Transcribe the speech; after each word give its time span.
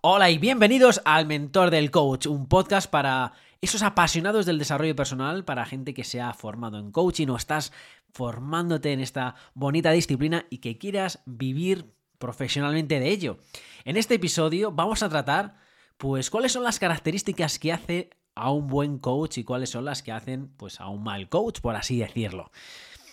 Hola 0.00 0.30
y 0.30 0.38
bienvenidos 0.38 1.02
al 1.04 1.26
Mentor 1.26 1.70
del 1.70 1.90
Coach, 1.90 2.26
un 2.26 2.46
podcast 2.46 2.88
para 2.88 3.32
esos 3.60 3.82
apasionados 3.82 4.46
del 4.46 4.56
desarrollo 4.56 4.94
personal, 4.94 5.44
para 5.44 5.66
gente 5.66 5.92
que 5.92 6.04
se 6.04 6.20
ha 6.20 6.32
formado 6.34 6.78
en 6.78 6.92
coaching 6.92 7.26
o 7.26 7.36
estás 7.36 7.72
formándote 8.12 8.92
en 8.92 9.00
esta 9.00 9.34
bonita 9.54 9.90
disciplina 9.90 10.46
y 10.50 10.58
que 10.58 10.78
quieras 10.78 11.20
vivir 11.26 11.92
profesionalmente 12.18 13.00
de 13.00 13.08
ello. 13.08 13.38
En 13.84 13.96
este 13.96 14.14
episodio 14.14 14.70
vamos 14.70 15.02
a 15.02 15.08
tratar 15.08 15.56
pues 15.96 16.30
cuáles 16.30 16.52
son 16.52 16.62
las 16.62 16.78
características 16.78 17.58
que 17.58 17.72
hace 17.72 18.10
a 18.36 18.52
un 18.52 18.68
buen 18.68 18.98
coach 18.98 19.38
y 19.38 19.44
cuáles 19.44 19.70
son 19.70 19.84
las 19.84 20.04
que 20.04 20.12
hacen 20.12 20.46
pues 20.56 20.80
a 20.80 20.86
un 20.86 21.02
mal 21.02 21.28
coach, 21.28 21.60
por 21.60 21.74
así 21.74 21.98
decirlo. 21.98 22.52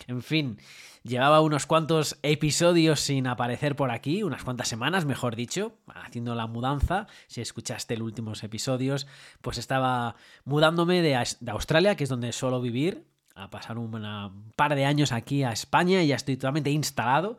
En 0.06 0.22
fin, 0.22 0.60
llevaba 1.06 1.40
unos 1.40 1.66
cuantos 1.66 2.18
episodios 2.22 3.00
sin 3.00 3.26
aparecer 3.26 3.76
por 3.76 3.90
aquí, 3.90 4.22
unas 4.22 4.44
cuantas 4.44 4.68
semanas, 4.68 5.04
mejor 5.04 5.36
dicho, 5.36 5.72
haciendo 5.86 6.34
la 6.34 6.46
mudanza. 6.46 7.06
Si 7.26 7.40
escuchaste 7.40 7.96
los 7.96 8.06
últimos 8.06 8.42
episodios, 8.42 9.06
pues 9.40 9.58
estaba 9.58 10.16
mudándome 10.44 11.02
de, 11.02 11.16
Australia, 11.48 11.94
que 11.96 12.04
es 12.04 12.10
donde 12.10 12.32
suelo 12.32 12.60
vivir, 12.60 13.06
a 13.34 13.50
pasar 13.50 13.78
un 13.78 14.52
par 14.56 14.74
de 14.74 14.86
años 14.86 15.12
aquí 15.12 15.42
a 15.42 15.52
España 15.52 16.02
y 16.02 16.08
ya 16.08 16.16
estoy 16.16 16.36
totalmente 16.36 16.70
instalado 16.70 17.36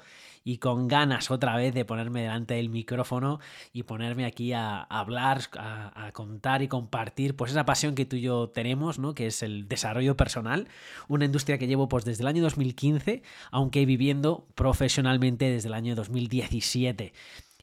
y 0.48 0.60
con 0.60 0.88
ganas 0.88 1.30
otra 1.30 1.58
vez 1.58 1.74
de 1.74 1.84
ponerme 1.84 2.22
delante 2.22 2.54
del 2.54 2.70
micrófono 2.70 3.42
y 3.74 3.84
ponerme 3.84 4.24
aquí 4.24 4.54
a, 4.54 4.80
hablar, 4.80 5.42
a, 5.60 6.10
contar 6.14 6.62
y 6.62 6.70
compartir 6.70 7.36
pues 7.36 7.52
esa 7.52 7.66
pasión 7.66 7.96
que 7.96 8.06
tú 8.06 8.16
y 8.16 8.22
yo 8.22 8.48
tenemos, 8.48 8.98
¿no? 8.98 9.14
que 9.14 9.28
es 9.28 9.44
el 9.44 9.68
desarrollo 9.68 10.16
personal, 10.16 10.70
una 11.10 11.26
industria 11.26 11.58
que 11.58 11.68
llevo 11.68 11.90
pues 11.90 12.06
desde 12.06 12.24
el 12.24 12.30
año 12.30 12.42
2015, 12.44 13.24
aunque 13.52 13.86
viviendo 13.86 14.48
profesionalmente 14.56 15.52
desde 15.52 15.68
el 15.68 15.74
año 15.74 15.96
2017. 15.96 17.12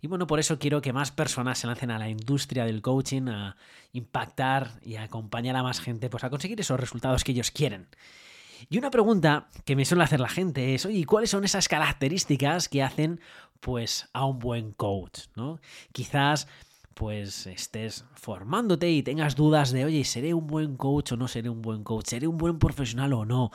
Y 0.02 0.06
bueno, 0.06 0.26
por 0.26 0.38
eso 0.38 0.58
quiero 0.58 0.82
que 0.82 0.92
más 0.92 1.10
personas 1.10 1.56
se 1.60 1.66
lancen 1.66 1.90
a 1.90 1.98
la 1.98 2.10
industria 2.10 2.66
del 2.66 2.82
coaching, 2.82 3.28
a 3.28 3.56
impactar 3.94 4.72
y 4.82 4.96
a 4.96 5.04
acompañar 5.04 5.56
a 5.56 5.62
más 5.62 5.80
gente 5.80 6.10
pues 6.10 6.22
a 6.22 6.28
conseguir 6.28 6.60
esos 6.60 6.78
resultados 6.78 7.24
que 7.24 7.32
ellos 7.32 7.50
quieren. 7.50 7.86
Y 8.68 8.78
una 8.78 8.90
pregunta 8.90 9.48
que 9.64 9.76
me 9.76 9.84
suele 9.84 10.04
hacer 10.04 10.20
la 10.20 10.28
gente 10.28 10.74
es, 10.74 10.86
oye, 10.86 11.04
¿cuáles 11.04 11.30
son 11.30 11.44
esas 11.44 11.68
características 11.68 12.68
que 12.68 12.82
hacen 12.82 13.20
pues 13.60 14.08
a 14.12 14.24
un 14.24 14.38
buen 14.38 14.72
coach? 14.72 15.26
¿no? 15.36 15.60
Quizás 15.92 16.48
pues 16.94 17.46
estés 17.46 18.04
formándote 18.14 18.90
y 18.90 19.02
tengas 19.02 19.34
dudas 19.34 19.72
de, 19.72 19.84
oye, 19.84 20.04
¿seré 20.04 20.32
un 20.32 20.46
buen 20.46 20.76
coach 20.76 21.12
o 21.12 21.16
no 21.16 21.28
seré 21.28 21.50
un 21.50 21.60
buen 21.60 21.82
coach? 21.82 22.06
¿Seré 22.06 22.26
un 22.26 22.38
buen 22.38 22.58
profesional 22.58 23.12
o 23.12 23.24
no? 23.24 23.50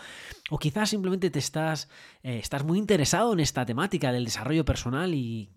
O 0.49 0.59
quizás 0.59 0.89
simplemente 0.89 1.29
te 1.29 1.39
estás, 1.39 1.89
eh, 2.21 2.39
estás 2.39 2.63
muy 2.63 2.77
interesado 2.77 3.33
en 3.33 3.39
esta 3.39 3.65
temática 3.65 4.11
del 4.11 4.25
desarrollo 4.25 4.65
personal 4.65 5.13
y, 5.13 5.49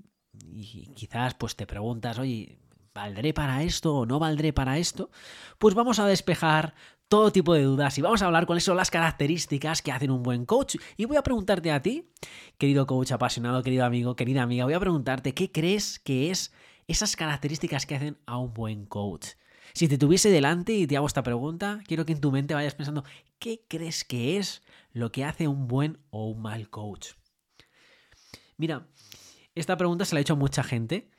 y 0.54 0.86
quizás 0.94 1.34
pues 1.34 1.56
te 1.56 1.66
preguntas, 1.66 2.18
oye, 2.18 2.58
¿valdré 2.94 3.34
para 3.34 3.62
esto 3.62 3.96
o 3.96 4.06
no 4.06 4.18
valdré 4.18 4.52
para 4.52 4.78
esto? 4.78 5.10
Pues 5.58 5.74
vamos 5.74 5.98
a 5.98 6.06
despejar 6.06 6.74
todo 7.12 7.30
tipo 7.30 7.52
de 7.52 7.64
dudas 7.64 7.98
y 7.98 8.00
vamos 8.00 8.22
a 8.22 8.24
hablar 8.24 8.46
cuáles 8.46 8.64
son 8.64 8.78
las 8.78 8.90
características 8.90 9.82
que 9.82 9.92
hacen 9.92 10.10
un 10.10 10.22
buen 10.22 10.46
coach. 10.46 10.76
Y 10.96 11.04
voy 11.04 11.18
a 11.18 11.22
preguntarte 11.22 11.70
a 11.70 11.82
ti, 11.82 12.08
querido 12.56 12.86
coach 12.86 13.12
apasionado, 13.12 13.62
querido 13.62 13.84
amigo, 13.84 14.16
querida 14.16 14.40
amiga, 14.40 14.64
voy 14.64 14.72
a 14.72 14.80
preguntarte 14.80 15.34
qué 15.34 15.52
crees 15.52 15.98
que 15.98 16.30
es 16.30 16.54
esas 16.86 17.14
características 17.14 17.84
que 17.84 17.96
hacen 17.96 18.16
a 18.24 18.38
un 18.38 18.54
buen 18.54 18.86
coach. 18.86 19.32
Si 19.74 19.88
te 19.88 19.98
tuviese 19.98 20.30
delante 20.30 20.72
y 20.72 20.86
te 20.86 20.96
hago 20.96 21.06
esta 21.06 21.22
pregunta, 21.22 21.82
quiero 21.86 22.06
que 22.06 22.14
en 22.14 22.22
tu 22.22 22.32
mente 22.32 22.54
vayas 22.54 22.74
pensando, 22.74 23.04
¿qué 23.38 23.62
crees 23.68 24.04
que 24.04 24.38
es 24.38 24.62
lo 24.94 25.12
que 25.12 25.26
hace 25.26 25.46
un 25.48 25.68
buen 25.68 25.98
o 26.08 26.30
un 26.30 26.40
mal 26.40 26.70
coach? 26.70 27.08
Mira, 28.56 28.88
esta 29.54 29.76
pregunta 29.76 30.06
se 30.06 30.14
la 30.14 30.20
he 30.20 30.22
hecho 30.22 30.32
a 30.32 30.36
mucha 30.36 30.62
gente 30.62 31.10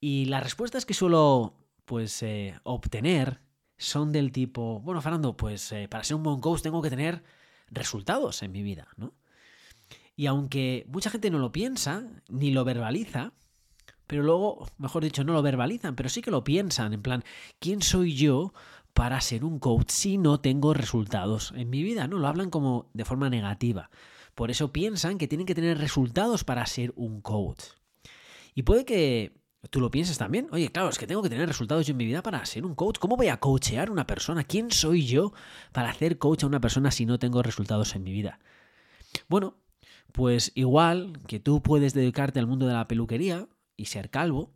y 0.00 0.24
las 0.24 0.42
respuestas 0.42 0.86
que 0.86 0.94
suelo 0.94 1.58
pues 1.84 2.22
eh, 2.22 2.58
obtener 2.62 3.44
son 3.78 4.12
del 4.12 4.32
tipo, 4.32 4.80
bueno, 4.80 5.00
Fernando, 5.02 5.36
pues 5.36 5.70
eh, 5.72 5.88
para 5.88 6.04
ser 6.04 6.16
un 6.16 6.22
buen 6.22 6.40
coach 6.40 6.62
tengo 6.62 6.82
que 6.82 6.90
tener 6.90 7.22
resultados 7.70 8.42
en 8.42 8.52
mi 8.52 8.62
vida, 8.62 8.88
¿no? 8.96 9.12
Y 10.16 10.26
aunque 10.26 10.86
mucha 10.88 11.10
gente 11.10 11.30
no 11.30 11.38
lo 11.38 11.52
piensa, 11.52 12.08
ni 12.28 12.50
lo 12.50 12.64
verbaliza, 12.64 13.34
pero 14.06 14.22
luego, 14.22 14.66
mejor 14.78 15.04
dicho, 15.04 15.24
no 15.24 15.34
lo 15.34 15.42
verbalizan, 15.42 15.94
pero 15.94 16.08
sí 16.08 16.22
que 16.22 16.30
lo 16.30 16.42
piensan, 16.42 16.94
en 16.94 17.02
plan, 17.02 17.24
¿quién 17.58 17.82
soy 17.82 18.14
yo 18.14 18.54
para 18.94 19.20
ser 19.20 19.44
un 19.44 19.58
coach 19.58 19.90
si 19.90 20.16
no 20.16 20.40
tengo 20.40 20.72
resultados 20.72 21.52
en 21.54 21.68
mi 21.68 21.82
vida? 21.82 22.08
No, 22.08 22.18
lo 22.18 22.28
hablan 22.28 22.48
como 22.48 22.88
de 22.94 23.04
forma 23.04 23.28
negativa. 23.28 23.90
Por 24.34 24.50
eso 24.50 24.72
piensan 24.72 25.18
que 25.18 25.28
tienen 25.28 25.46
que 25.46 25.54
tener 25.54 25.78
resultados 25.78 26.44
para 26.44 26.64
ser 26.66 26.92
un 26.96 27.20
coach. 27.20 27.62
Y 28.54 28.62
puede 28.62 28.86
que 28.86 29.35
Tú 29.70 29.80
lo 29.80 29.90
piensas 29.90 30.18
también. 30.18 30.48
Oye, 30.52 30.70
claro, 30.70 30.88
es 30.88 30.98
que 30.98 31.06
tengo 31.06 31.22
que 31.22 31.28
tener 31.28 31.48
resultados 31.48 31.86
yo 31.86 31.92
en 31.92 31.96
mi 31.96 32.06
vida 32.06 32.22
para 32.22 32.44
ser 32.46 32.64
un 32.64 32.74
coach. 32.74 32.98
¿Cómo 32.98 33.16
voy 33.16 33.28
a 33.28 33.38
coachear 33.38 33.88
a 33.88 33.92
una 33.92 34.06
persona? 34.06 34.44
¿Quién 34.44 34.70
soy 34.70 35.06
yo 35.06 35.32
para 35.72 35.90
hacer 35.90 36.18
coach 36.18 36.44
a 36.44 36.46
una 36.46 36.60
persona 36.60 36.90
si 36.90 37.06
no 37.06 37.18
tengo 37.18 37.42
resultados 37.42 37.94
en 37.94 38.04
mi 38.04 38.12
vida? 38.12 38.38
Bueno, 39.28 39.56
pues 40.12 40.52
igual 40.54 41.20
que 41.26 41.40
tú 41.40 41.62
puedes 41.62 41.94
dedicarte 41.94 42.38
al 42.38 42.46
mundo 42.46 42.66
de 42.66 42.74
la 42.74 42.88
peluquería 42.88 43.48
y 43.76 43.86
ser 43.86 44.10
calvo, 44.10 44.52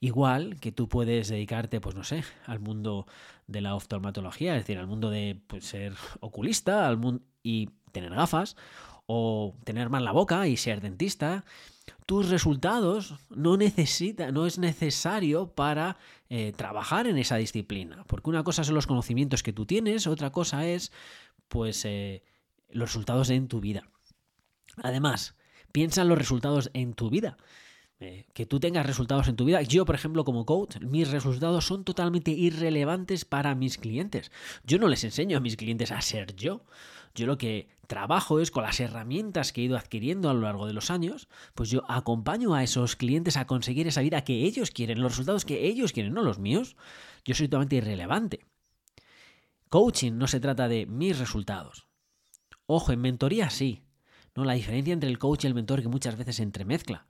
igual 0.00 0.58
que 0.60 0.72
tú 0.72 0.88
puedes 0.88 1.28
dedicarte, 1.28 1.80
pues 1.80 1.94
no 1.94 2.04
sé, 2.04 2.24
al 2.46 2.60
mundo 2.60 3.06
de 3.46 3.60
la 3.60 3.74
oftalmatología, 3.74 4.56
es 4.56 4.62
decir, 4.62 4.78
al 4.78 4.86
mundo 4.86 5.10
de 5.10 5.40
pues, 5.46 5.64
ser 5.64 5.94
oculista 6.20 6.86
al 6.86 6.96
mundo, 6.96 7.22
y 7.42 7.70
tener 7.90 8.14
gafas, 8.14 8.56
o 9.06 9.54
tener 9.64 9.90
mal 9.90 10.04
la 10.04 10.12
boca 10.12 10.46
y 10.46 10.56
ser 10.56 10.80
dentista, 10.80 11.44
tus 12.06 12.28
resultados 12.28 13.14
no 13.30 13.56
necesita, 13.56 14.32
no 14.32 14.46
es 14.46 14.58
necesario 14.58 15.48
para 15.54 15.96
eh, 16.28 16.52
trabajar 16.56 17.06
en 17.06 17.18
esa 17.18 17.36
disciplina. 17.36 18.04
Porque 18.06 18.30
una 18.30 18.44
cosa 18.44 18.64
son 18.64 18.74
los 18.74 18.86
conocimientos 18.86 19.42
que 19.42 19.52
tú 19.52 19.66
tienes, 19.66 20.06
otra 20.06 20.30
cosa 20.30 20.66
es, 20.66 20.92
pues, 21.48 21.84
eh, 21.84 22.22
los 22.70 22.90
resultados 22.90 23.30
en 23.30 23.48
tu 23.48 23.60
vida. 23.60 23.88
Además, 24.76 25.36
piensa 25.72 26.02
en 26.02 26.08
los 26.08 26.18
resultados 26.18 26.70
en 26.74 26.94
tu 26.94 27.10
vida. 27.10 27.36
Eh, 28.00 28.26
que 28.34 28.46
tú 28.46 28.58
tengas 28.58 28.84
resultados 28.84 29.28
en 29.28 29.36
tu 29.36 29.44
vida. 29.44 29.62
Yo, 29.62 29.84
por 29.84 29.94
ejemplo, 29.94 30.24
como 30.24 30.44
coach, 30.44 30.78
mis 30.80 31.08
resultados 31.12 31.66
son 31.66 31.84
totalmente 31.84 32.32
irrelevantes 32.32 33.24
para 33.24 33.54
mis 33.54 33.78
clientes. 33.78 34.32
Yo 34.64 34.78
no 34.78 34.88
les 34.88 35.04
enseño 35.04 35.36
a 35.36 35.40
mis 35.40 35.56
clientes 35.56 35.92
a 35.92 36.00
ser 36.00 36.34
yo. 36.34 36.64
Yo 37.14 37.26
lo 37.26 37.38
que 37.38 37.68
trabajo 37.92 38.40
es 38.40 38.50
con 38.50 38.62
las 38.62 38.80
herramientas 38.80 39.52
que 39.52 39.60
he 39.60 39.64
ido 39.64 39.76
adquiriendo 39.76 40.30
a 40.30 40.32
lo 40.32 40.40
largo 40.40 40.66
de 40.66 40.72
los 40.72 40.90
años, 40.90 41.28
pues 41.54 41.68
yo 41.68 41.82
acompaño 41.90 42.54
a 42.54 42.62
esos 42.62 42.96
clientes 42.96 43.36
a 43.36 43.46
conseguir 43.46 43.86
esa 43.86 44.00
vida 44.00 44.24
que 44.24 44.44
ellos 44.44 44.70
quieren, 44.70 45.02
los 45.02 45.12
resultados 45.12 45.44
que 45.44 45.66
ellos 45.66 45.92
quieren, 45.92 46.14
no 46.14 46.22
los 46.22 46.38
míos. 46.38 46.74
Yo 47.22 47.34
soy 47.34 47.48
totalmente 47.48 47.76
irrelevante. 47.76 48.46
Coaching 49.68 50.12
no 50.16 50.26
se 50.26 50.40
trata 50.40 50.68
de 50.68 50.86
mis 50.86 51.18
resultados. 51.18 51.86
Ojo, 52.64 52.92
en 52.92 53.00
mentoría 53.02 53.50
sí. 53.50 53.82
No, 54.34 54.46
la 54.46 54.54
diferencia 54.54 54.94
entre 54.94 55.10
el 55.10 55.18
coach 55.18 55.44
y 55.44 55.48
el 55.48 55.54
mentor 55.54 55.82
que 55.82 55.88
muchas 55.88 56.16
veces 56.16 56.36
se 56.36 56.44
entremezcla. 56.44 57.06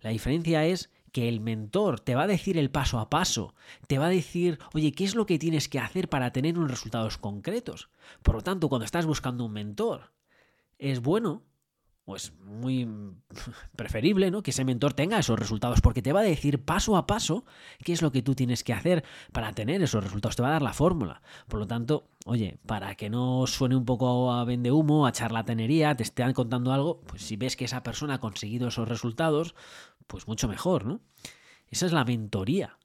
La 0.00 0.10
diferencia 0.10 0.66
es 0.66 0.90
que 1.10 1.30
el 1.30 1.40
mentor 1.40 2.00
te 2.00 2.14
va 2.14 2.24
a 2.24 2.26
decir 2.26 2.58
el 2.58 2.70
paso 2.70 2.98
a 2.98 3.08
paso, 3.08 3.54
te 3.86 3.98
va 3.98 4.06
a 4.06 4.10
decir, 4.10 4.58
oye, 4.74 4.92
¿qué 4.92 5.04
es 5.04 5.14
lo 5.14 5.24
que 5.24 5.38
tienes 5.38 5.70
que 5.70 5.78
hacer 5.78 6.10
para 6.10 6.32
tener 6.32 6.58
unos 6.58 6.70
resultados 6.70 7.16
concretos? 7.16 7.88
Por 8.22 8.34
lo 8.34 8.42
tanto, 8.42 8.68
cuando 8.68 8.84
estás 8.84 9.06
buscando 9.06 9.46
un 9.46 9.52
mentor, 9.52 10.12
es 10.78 11.00
bueno 11.00 11.44
o 12.08 12.16
es 12.16 12.32
muy 12.40 12.88
preferible 13.76 14.30
¿no? 14.30 14.42
que 14.42 14.50
ese 14.50 14.64
mentor 14.64 14.94
tenga 14.94 15.18
esos 15.18 15.38
resultados 15.38 15.82
porque 15.82 16.00
te 16.00 16.14
va 16.14 16.20
a 16.20 16.24
decir 16.24 16.64
paso 16.64 16.96
a 16.96 17.06
paso 17.06 17.44
qué 17.84 17.92
es 17.92 18.00
lo 18.00 18.10
que 18.12 18.22
tú 18.22 18.34
tienes 18.34 18.64
que 18.64 18.72
hacer 18.72 19.04
para 19.32 19.52
tener 19.52 19.82
esos 19.82 20.02
resultados, 20.02 20.34
te 20.34 20.42
va 20.42 20.48
a 20.48 20.52
dar 20.52 20.62
la 20.62 20.72
fórmula. 20.72 21.20
Por 21.48 21.60
lo 21.60 21.66
tanto, 21.66 22.08
oye, 22.24 22.58
para 22.64 22.94
que 22.94 23.10
no 23.10 23.46
suene 23.46 23.76
un 23.76 23.84
poco 23.84 24.32
a 24.32 24.44
vende 24.44 24.72
humo, 24.72 25.06
a 25.06 25.12
charlatanería, 25.12 25.94
te 25.96 26.02
estén 26.02 26.32
contando 26.32 26.72
algo, 26.72 27.02
pues 27.02 27.22
si 27.22 27.36
ves 27.36 27.56
que 27.56 27.66
esa 27.66 27.82
persona 27.82 28.14
ha 28.14 28.20
conseguido 28.20 28.68
esos 28.68 28.88
resultados, 28.88 29.54
pues 30.06 30.26
mucho 30.26 30.48
mejor, 30.48 30.86
¿no? 30.86 31.00
Esa 31.68 31.84
es 31.84 31.92
la 31.92 32.06
mentoría, 32.06 32.78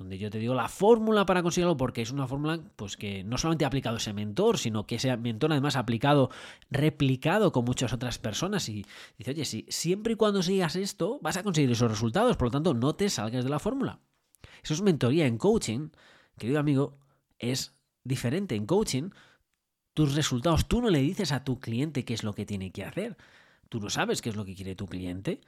donde 0.00 0.16
yo 0.16 0.30
te 0.30 0.38
digo 0.38 0.54
la 0.54 0.70
fórmula 0.70 1.26
para 1.26 1.42
conseguirlo, 1.42 1.76
porque 1.76 2.00
es 2.00 2.10
una 2.10 2.26
fórmula 2.26 2.58
pues 2.76 2.96
que 2.96 3.22
no 3.22 3.36
solamente 3.36 3.66
ha 3.66 3.68
aplicado 3.68 3.98
ese 3.98 4.14
mentor, 4.14 4.56
sino 4.56 4.86
que 4.86 4.94
ese 4.94 5.14
mentor 5.18 5.52
además 5.52 5.76
ha 5.76 5.80
aplicado, 5.80 6.30
replicado 6.70 7.52
con 7.52 7.66
muchas 7.66 7.92
otras 7.92 8.18
personas 8.18 8.66
y 8.70 8.86
dice, 9.18 9.32
oye, 9.32 9.44
si 9.44 9.66
siempre 9.68 10.14
y 10.14 10.16
cuando 10.16 10.42
sigas 10.42 10.74
esto, 10.74 11.18
vas 11.20 11.36
a 11.36 11.42
conseguir 11.42 11.70
esos 11.70 11.90
resultados, 11.90 12.38
por 12.38 12.46
lo 12.46 12.52
tanto, 12.52 12.72
no 12.72 12.94
te 12.94 13.10
salgas 13.10 13.44
de 13.44 13.50
la 13.50 13.58
fórmula. 13.58 14.00
Eso 14.62 14.72
es 14.72 14.80
mentoría 14.80 15.26
en 15.26 15.36
coaching, 15.36 15.90
querido 16.38 16.60
amigo, 16.60 16.96
es 17.38 17.74
diferente. 18.02 18.54
En 18.54 18.64
coaching, 18.64 19.10
tus 19.92 20.14
resultados, 20.14 20.66
tú 20.66 20.80
no 20.80 20.88
le 20.88 21.00
dices 21.00 21.30
a 21.30 21.44
tu 21.44 21.60
cliente 21.60 22.06
qué 22.06 22.14
es 22.14 22.24
lo 22.24 22.32
que 22.32 22.46
tiene 22.46 22.72
que 22.72 22.84
hacer. 22.84 23.18
Tú 23.68 23.80
no 23.80 23.90
sabes 23.90 24.22
qué 24.22 24.30
es 24.30 24.36
lo 24.36 24.46
que 24.46 24.54
quiere 24.54 24.74
tu 24.74 24.86
cliente. 24.86 25.42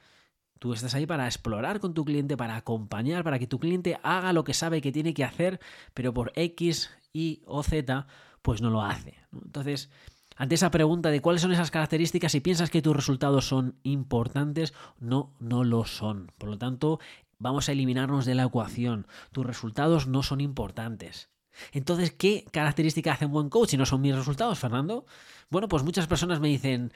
Tú 0.63 0.71
estás 0.71 0.95
ahí 0.95 1.05
para 1.05 1.25
explorar 1.25 1.81
con 1.81 1.93
tu 1.93 2.05
cliente, 2.05 2.37
para 2.37 2.55
acompañar, 2.55 3.25
para 3.25 3.37
que 3.37 3.47
tu 3.47 3.59
cliente 3.59 3.99
haga 4.01 4.31
lo 4.31 4.45
que 4.45 4.53
sabe 4.53 4.79
que 4.79 4.93
tiene 4.93 5.13
que 5.13 5.25
hacer, 5.25 5.59
pero 5.93 6.13
por 6.13 6.31
X, 6.37 6.89
Y 7.11 7.41
o 7.45 7.63
Z, 7.63 8.07
pues 8.41 8.61
no 8.61 8.69
lo 8.69 8.81
hace. 8.81 9.15
Entonces, 9.33 9.89
ante 10.37 10.55
esa 10.55 10.71
pregunta 10.71 11.09
de 11.09 11.19
cuáles 11.19 11.41
son 11.41 11.51
esas 11.51 11.69
características, 11.69 12.31
si 12.31 12.39
piensas 12.39 12.69
que 12.69 12.81
tus 12.81 12.95
resultados 12.95 13.45
son 13.45 13.75
importantes, 13.83 14.73
no, 15.01 15.33
no 15.41 15.65
lo 15.65 15.83
son. 15.83 16.31
Por 16.37 16.47
lo 16.47 16.57
tanto, 16.57 17.01
vamos 17.39 17.67
a 17.67 17.73
eliminarnos 17.73 18.23
de 18.23 18.35
la 18.35 18.43
ecuación, 18.43 19.05
tus 19.33 19.45
resultados 19.45 20.07
no 20.07 20.23
son 20.23 20.39
importantes. 20.39 21.29
Entonces, 21.73 22.13
¿qué 22.13 22.45
característica 22.53 23.11
hace 23.11 23.25
un 23.25 23.33
buen 23.33 23.49
coach 23.49 23.73
y 23.73 23.77
no 23.77 23.85
son 23.85 23.99
mis 23.99 24.15
resultados, 24.15 24.59
Fernando? 24.59 25.05
Bueno, 25.49 25.67
pues 25.67 25.83
muchas 25.83 26.07
personas 26.07 26.39
me 26.39 26.47
dicen, 26.47 26.93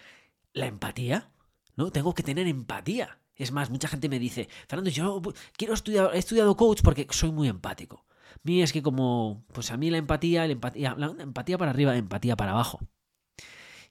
la 0.53 0.67
empatía, 0.67 1.31
¿no? 1.75 1.91
Tengo 1.91 2.13
que 2.13 2.23
tener 2.23 2.47
empatía. 2.47 3.19
Es 3.37 3.51
más, 3.51 3.69
mucha 3.69 3.87
gente 3.87 4.09
me 4.09 4.19
dice, 4.19 4.49
Fernando, 4.67 4.89
yo 4.89 5.21
quiero 5.55 5.73
estudiar, 5.73 6.11
he 6.13 6.17
estudiado 6.17 6.57
coach 6.57 6.81
porque 6.83 7.07
soy 7.11 7.31
muy 7.31 7.47
empático. 7.47 8.05
Mí 8.43 8.61
es 8.61 8.73
que 8.73 8.81
como, 8.81 9.45
pues 9.53 9.71
a 9.71 9.77
mí 9.77 9.89
la 9.89 9.97
empatía, 9.97 10.45
la 10.45 10.53
empatía, 10.53 10.95
la 10.97 11.07
empatía 11.19 11.57
para 11.57 11.71
arriba, 11.71 11.95
empatía 11.95 12.35
para 12.35 12.51
abajo. 12.51 12.79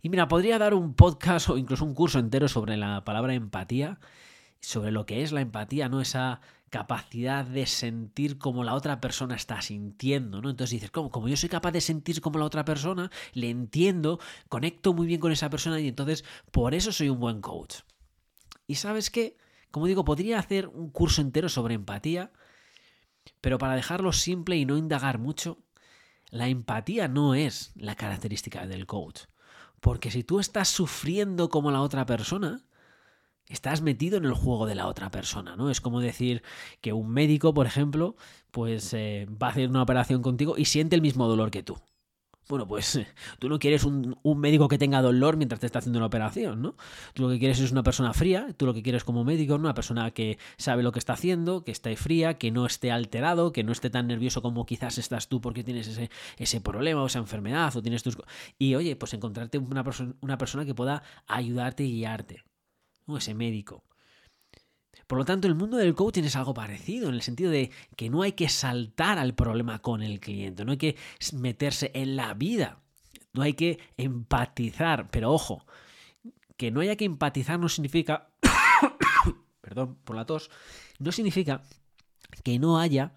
Y 0.03 0.09
mira, 0.09 0.29
podría 0.29 0.59
dar 0.59 0.75
un 0.75 0.95
podcast 0.95 1.49
o 1.49 1.59
incluso 1.59 1.85
un 1.85 1.95
curso 1.95 2.19
entero 2.19 2.49
sobre 2.49 2.77
la 2.77 3.05
palabra 3.05 3.35
empatía, 3.35 3.99
sobre 4.61 4.93
lo 4.93 5.07
que 5.07 5.23
es 5.23 5.33
la 5.33 5.41
empatía, 5.41 5.89
¿no? 5.89 6.01
Esa 6.01 6.41
capacidad 6.71 7.45
de 7.45 7.67
sentir 7.67 8.39
como 8.39 8.65
la 8.65 8.75
otra 8.75 9.01
persona 9.01 9.37
está 9.37 9.63
sintiendo, 9.63 10.43
¿no? 10.43 10.51
Entonces 10.51 10.73
dices, 10.73 10.91
¿cómo? 10.91 11.11
Como 11.11 11.29
yo 11.29 11.37
soy 11.37 11.49
capaz 11.49 11.73
de 11.73 11.81
sentir 11.81 12.21
como 12.21 12.39
la 12.39 12.45
otra 12.45 12.65
persona, 12.65 13.11
le 13.33 13.51
entiendo, 13.51 14.19
conecto 14.49 14.93
muy 14.93 15.07
bien 15.07 15.21
con 15.21 15.33
esa 15.33 15.51
persona 15.51 15.81
y 15.81 15.89
entonces 15.89 16.25
por 16.51 16.75
eso 16.75 16.93
soy 16.93 17.09
un 17.09 17.21
buen 17.21 17.41
coach. 17.41 17.77
Y 18.67 18.77
sabes 18.77 19.11
qué? 19.11 19.37
Como 19.71 19.87
digo, 19.87 20.05
podría 20.05 20.39
hacer 20.39 20.69
un 20.69 20.91
curso 20.91 21.21
entero 21.21 21.49
sobre 21.49 21.75
empatía, 21.75 22.33
pero 23.41 23.59
para 23.59 23.75
dejarlo 23.75 24.13
simple 24.13 24.57
y 24.57 24.65
no 24.65 24.77
indagar 24.77 25.19
mucho, 25.19 25.59
la 26.31 26.49
empatía 26.49 27.09
no 27.09 27.35
es 27.35 27.73
la 27.77 27.95
característica 27.95 28.67
del 28.67 28.87
coach. 28.87 29.23
Porque 29.81 30.11
si 30.11 30.25
tú 30.25 30.41
estás 30.41 30.69
sufriendo 30.69 31.49
como 31.49 31.71
la 31.71 31.83
otra 31.83 32.07
persona, 32.07 32.65
estás 33.49 33.83
metido 33.83 34.17
en 34.19 34.25
el 34.25 34.33
juego 34.33 34.67
de 34.67 34.75
la 34.75 34.87
otra 34.87 35.11
persona, 35.11 35.57
¿no? 35.57 35.71
Es 35.71 35.81
como 35.81 36.01
decir 36.01 36.43
que 36.81 36.93
un 36.93 37.11
médico, 37.11 37.55
por 37.55 37.67
ejemplo, 37.67 38.17
pues 38.51 38.93
eh, 38.95 39.27
va 39.31 39.49
a 39.49 39.51
hacer 39.51 39.69
una 39.69 39.83
operación 39.83 40.23
contigo 40.23 40.57
y 40.57 40.65
siente 40.65 40.97
el 40.97 41.03
mismo 41.03 41.29
dolor 41.29 41.51
que 41.51 41.63
tú. 41.63 41.79
Bueno, 42.49 42.67
pues 42.69 43.01
tú 43.39 43.49
no 43.49 43.59
quieres 43.59 43.85
un, 43.85 44.17
médico 44.37 44.69
que 44.69 44.79
tenga 44.79 45.03
dolor 45.03 45.37
mientras 45.37 45.61
te 45.61 45.67
está 45.67 45.81
haciendo 45.81 45.99
una 45.99 46.07
operación, 46.07 46.63
¿no? 46.63 46.77
Tú 47.15 47.23
lo 47.23 47.29
que 47.29 47.39
quieres 47.39 47.59
es 47.59 47.73
una 47.73 47.83
persona 47.83 48.13
fría, 48.13 48.49
tú 48.57 48.67
lo 48.67 48.75
que 48.75 48.83
quieres 48.83 49.05
como 49.05 49.25
médico, 49.25 49.55
una 49.57 49.75
persona 49.75 50.11
que 50.13 50.39
sabe 50.57 50.83
lo 50.83 50.93
que 50.93 50.99
está 50.99 51.15
haciendo, 51.15 51.65
que 51.65 51.73
esté 51.73 51.97
fría, 51.97 52.35
que 52.35 52.51
no 52.51 52.67
esté 52.67 52.93
alterado, 52.93 53.53
que 53.53 53.65
no 53.65 53.73
esté 53.73 53.91
tan 53.91 54.07
nervioso 54.07 54.43
como 54.43 54.65
quizás 54.67 54.99
estás 54.99 55.29
tú 55.29 55.41
porque 55.41 55.65
tienes 55.65 55.89
ese, 55.89 56.11
ese 56.37 56.61
problema 56.61 57.03
o 57.03 57.07
esa 57.07 57.19
enfermedad 57.19 57.75
o 57.77 57.83
tienes 57.83 58.03
tus... 58.03 58.17
Y 58.59 58.75
oye, 58.77 58.95
pues 58.97 59.13
encontrarte 59.15 59.59
una, 59.59 59.85
una 60.21 60.39
persona 60.39 60.65
que 60.65 60.75
pueda 60.75 61.03
ayudarte 61.27 61.85
y 61.85 61.93
guiarte, 61.93 62.45
¿no? 63.07 63.17
Ese 63.17 63.35
médico. 63.35 63.83
Por 65.07 65.19
lo 65.19 65.25
tanto, 65.25 65.47
el 65.47 65.55
mundo 65.55 65.77
del 65.77 65.95
coaching 65.95 66.25
es 66.25 66.35
algo 66.35 66.53
parecido, 66.53 67.09
en 67.09 67.15
el 67.15 67.23
sentido 67.23 67.51
de 67.51 67.71
que 67.97 68.11
no 68.11 68.23
hay 68.23 68.33
que 68.33 68.49
saltar 68.49 69.19
al 69.19 69.35
problema 69.35 69.81
con 69.81 70.03
el 70.03 70.19
cliente, 70.19 70.65
no 70.65 70.73
hay 70.73 70.79
que 70.79 70.97
meterse 71.33 71.93
en 71.95 72.17
la 72.17 72.35
vida, 72.35 72.81
no 73.33 73.43
hay 73.43 73.55
que 73.55 73.79
empatizar, 73.97 75.09
pero 75.11 75.33
ojo, 75.33 75.65
que 76.57 76.71
no 76.71 76.81
haya 76.81 76.97
que 76.97 77.05
empatizar 77.05 77.59
no 77.61 77.69
significa, 77.69 78.31
perdón 79.61 79.97
por 80.03 80.17
la 80.17 80.25
tos, 80.25 80.51
no 80.99 81.13
significa 81.13 81.63
que 82.43 82.59
no 82.59 82.81
haya 82.81 83.15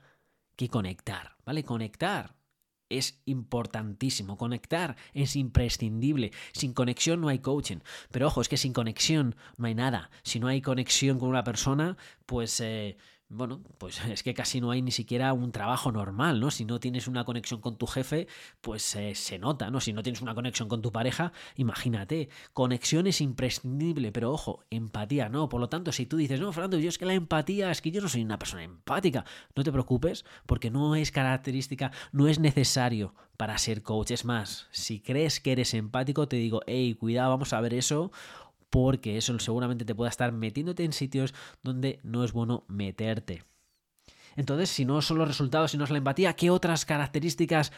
que 0.56 0.70
conectar, 0.70 1.38
¿vale? 1.46 1.64
Conectar 1.64 2.36
es 2.90 3.22
importantísimo. 3.26 4.38
Conectar 4.38 4.96
es 5.14 5.36
imprescindible. 5.36 6.32
Sin 6.52 6.74
conexión 6.74 7.22
no 7.22 7.30
hay 7.30 7.40
coaching. 7.40 7.78
Pero 8.12 8.28
ojo, 8.28 8.42
es 8.42 8.50
que 8.50 8.58
sin 8.58 8.74
conexión 8.74 9.36
no 9.58 9.68
hay 9.68 9.76
nada. 9.76 10.10
Si 10.24 10.40
no 10.40 10.48
hay 10.48 10.62
conexión 10.62 11.20
con 11.20 11.30
una 11.30 11.44
persona, 11.44 11.98
pues 12.26 12.60
eh, 12.60 12.98
bueno, 13.30 13.62
pues 13.78 14.04
es 14.06 14.24
que 14.24 14.34
casi 14.34 14.60
no 14.60 14.72
hay 14.72 14.82
ni 14.82 14.92
siquiera 14.92 15.34
un 15.34 15.52
trabajo 15.52 15.92
normal, 15.92 16.40
¿no? 16.40 16.52
Si 16.52 16.66
no 16.66 16.80
tienes 16.80 17.08
una 17.08 17.24
conexión 17.24 17.62
con 17.62 17.78
tu 17.78 17.86
jefe, 17.86 18.28
pues 18.62 18.96
eh, 18.96 19.14
se 19.16 19.38
nota, 19.38 19.70
¿no? 19.70 19.80
Si 19.80 19.94
no 19.94 20.04
tienes 20.04 20.22
una 20.22 20.36
conexión 20.36 20.68
con 20.68 20.82
tu 20.82 20.92
pareja, 20.92 21.32
imagínate, 21.56 22.30
conexión 22.54 23.08
es 23.08 23.22
imprescindible, 23.22 24.12
pero 24.12 24.32
ojo, 24.32 24.64
empatía, 24.72 25.30
¿no? 25.30 25.48
Por 25.48 25.62
lo 25.62 25.70
tanto, 25.70 25.92
si 25.92 26.06
tú 26.06 26.18
dices, 26.18 26.40
no, 26.40 26.52
Fernando, 26.52 26.80
yo 26.80 26.90
es 26.90 26.98
que 26.98 27.06
la 27.06 27.14
empatía, 27.14 27.72
es 27.72 27.82
que 27.82 27.92
yo 27.92 28.02
no 28.02 28.10
soy 28.10 28.24
una 28.24 28.40
persona 28.40 28.64
empática, 28.64 29.26
no 29.56 29.64
te 29.64 29.72
preocupes, 29.72 30.26
porque 30.46 30.72
no 30.72 30.96
es 30.96 31.12
característica, 31.12 31.92
no 32.12 32.28
es 32.28 32.40
necesario 32.40 33.14
para 33.38 33.58
ser 33.58 33.84
coach. 33.84 34.12
Es 34.12 34.26
más, 34.26 34.68
si 34.72 35.00
crees 35.00 35.40
que 35.40 35.52
eres 35.52 35.74
empático, 35.74 36.28
te 36.28 36.36
digo, 36.36 36.62
hey, 36.68 36.96
cuidado, 37.00 37.30
vamos 37.30 37.54
a 37.54 37.62
ver 37.62 37.74
eso, 37.74 38.12
porque 38.70 39.18
eso 39.18 39.38
seguramente 39.40 39.86
te 39.86 39.96
pueda 39.96 40.10
estar 40.10 40.32
metiéndote 40.32 40.84
en 40.84 40.94
sitios 40.94 41.34
donde 41.64 42.00
no 42.04 42.24
es 42.24 42.34
bueno 42.34 42.66
meterte. 42.68 43.44
Entonces, 44.36 44.70
si 44.70 44.86
no 44.86 45.02
son 45.02 45.18
los 45.18 45.28
resultados, 45.28 45.72
si 45.72 45.78
no 45.78 45.84
es 45.84 45.90
la 45.90 45.98
empatía, 45.98 46.36
¿qué 46.36 46.50
otras 46.50 46.86
características 46.86 47.72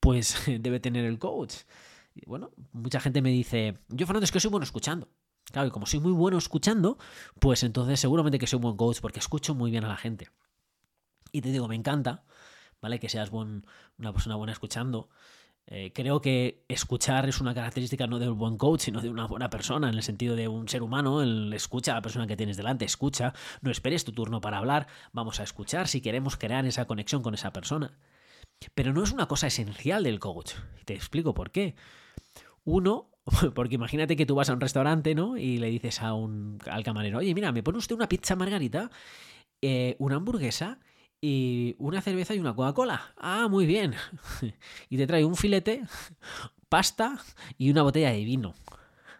pues 0.00 0.42
debe 0.60 0.80
tener 0.80 1.04
el 1.04 1.18
coach? 1.18 1.54
bueno, 2.26 2.50
mucha 2.72 2.98
gente 2.98 3.22
me 3.22 3.30
dice, 3.30 3.78
yo 3.88 4.04
Fernando 4.04 4.24
es 4.24 4.32
que 4.32 4.40
soy 4.40 4.50
bueno 4.50 4.64
escuchando. 4.64 5.08
Claro, 5.44 5.68
y 5.68 5.70
como 5.70 5.86
soy 5.86 6.00
muy 6.00 6.12
bueno 6.12 6.36
escuchando, 6.36 6.98
pues 7.38 7.62
entonces 7.62 8.00
seguramente 8.00 8.38
que 8.38 8.46
soy 8.46 8.56
un 8.56 8.62
buen 8.62 8.76
coach 8.76 8.98
porque 9.00 9.20
escucho 9.20 9.54
muy 9.54 9.70
bien 9.70 9.84
a 9.84 9.88
la 9.88 9.96
gente. 9.96 10.28
Y 11.32 11.40
te 11.42 11.52
digo, 11.52 11.68
me 11.68 11.74
encanta, 11.74 12.24
¿vale? 12.82 12.98
Que 12.98 13.08
seas 13.08 13.30
una 13.30 14.12
persona 14.12 14.34
buena 14.34 14.52
escuchando. 14.52 15.08
Eh, 15.70 15.92
creo 15.94 16.22
que 16.22 16.64
escuchar 16.68 17.28
es 17.28 17.42
una 17.42 17.52
característica 17.52 18.06
no 18.06 18.18
de 18.18 18.30
un 18.30 18.38
buen 18.38 18.56
coach, 18.56 18.80
sino 18.80 19.02
de 19.02 19.10
una 19.10 19.26
buena 19.26 19.50
persona, 19.50 19.90
en 19.90 19.94
el 19.94 20.02
sentido 20.02 20.34
de 20.34 20.48
un 20.48 20.66
ser 20.66 20.82
humano, 20.82 21.22
el 21.22 21.52
escucha 21.52 21.92
a 21.92 21.96
la 21.96 22.02
persona 22.02 22.26
que 22.26 22.38
tienes 22.38 22.56
delante, 22.56 22.86
escucha, 22.86 23.34
no 23.60 23.70
esperes 23.70 24.04
tu 24.04 24.12
turno 24.12 24.40
para 24.40 24.58
hablar, 24.58 24.86
vamos 25.12 25.40
a 25.40 25.42
escuchar 25.42 25.86
si 25.86 26.00
queremos 26.00 26.38
crear 26.38 26.64
esa 26.64 26.86
conexión 26.86 27.22
con 27.22 27.34
esa 27.34 27.52
persona. 27.52 27.98
Pero 28.74 28.94
no 28.94 29.02
es 29.02 29.12
una 29.12 29.28
cosa 29.28 29.46
esencial 29.48 30.04
del 30.04 30.18
coach. 30.18 30.54
Te 30.86 30.94
explico 30.94 31.34
por 31.34 31.50
qué. 31.50 31.76
Uno, 32.64 33.10
porque 33.54 33.74
imagínate 33.74 34.16
que 34.16 34.24
tú 34.24 34.34
vas 34.36 34.48
a 34.48 34.54
un 34.54 34.60
restaurante, 34.62 35.14
¿no? 35.14 35.36
Y 35.36 35.58
le 35.58 35.68
dices 35.68 36.00
a 36.00 36.14
un, 36.14 36.58
al 36.70 36.82
camarero, 36.82 37.18
oye, 37.18 37.34
mira, 37.34 37.52
¿me 37.52 37.62
pone 37.62 37.76
usted 37.76 37.94
una 37.94 38.08
pizza 38.08 38.36
margarita? 38.36 38.90
Eh, 39.60 39.96
una 39.98 40.16
hamburguesa 40.16 40.78
y 41.20 41.74
una 41.78 42.00
cerveza 42.00 42.34
y 42.34 42.38
una 42.38 42.54
Coca-Cola. 42.54 43.12
Ah, 43.16 43.48
muy 43.48 43.66
bien. 43.66 43.94
y 44.88 44.96
te 44.96 45.06
trae 45.06 45.24
un 45.24 45.36
filete, 45.36 45.82
pasta 46.68 47.18
y 47.56 47.70
una 47.70 47.82
botella 47.82 48.10
de 48.10 48.24
vino. 48.24 48.54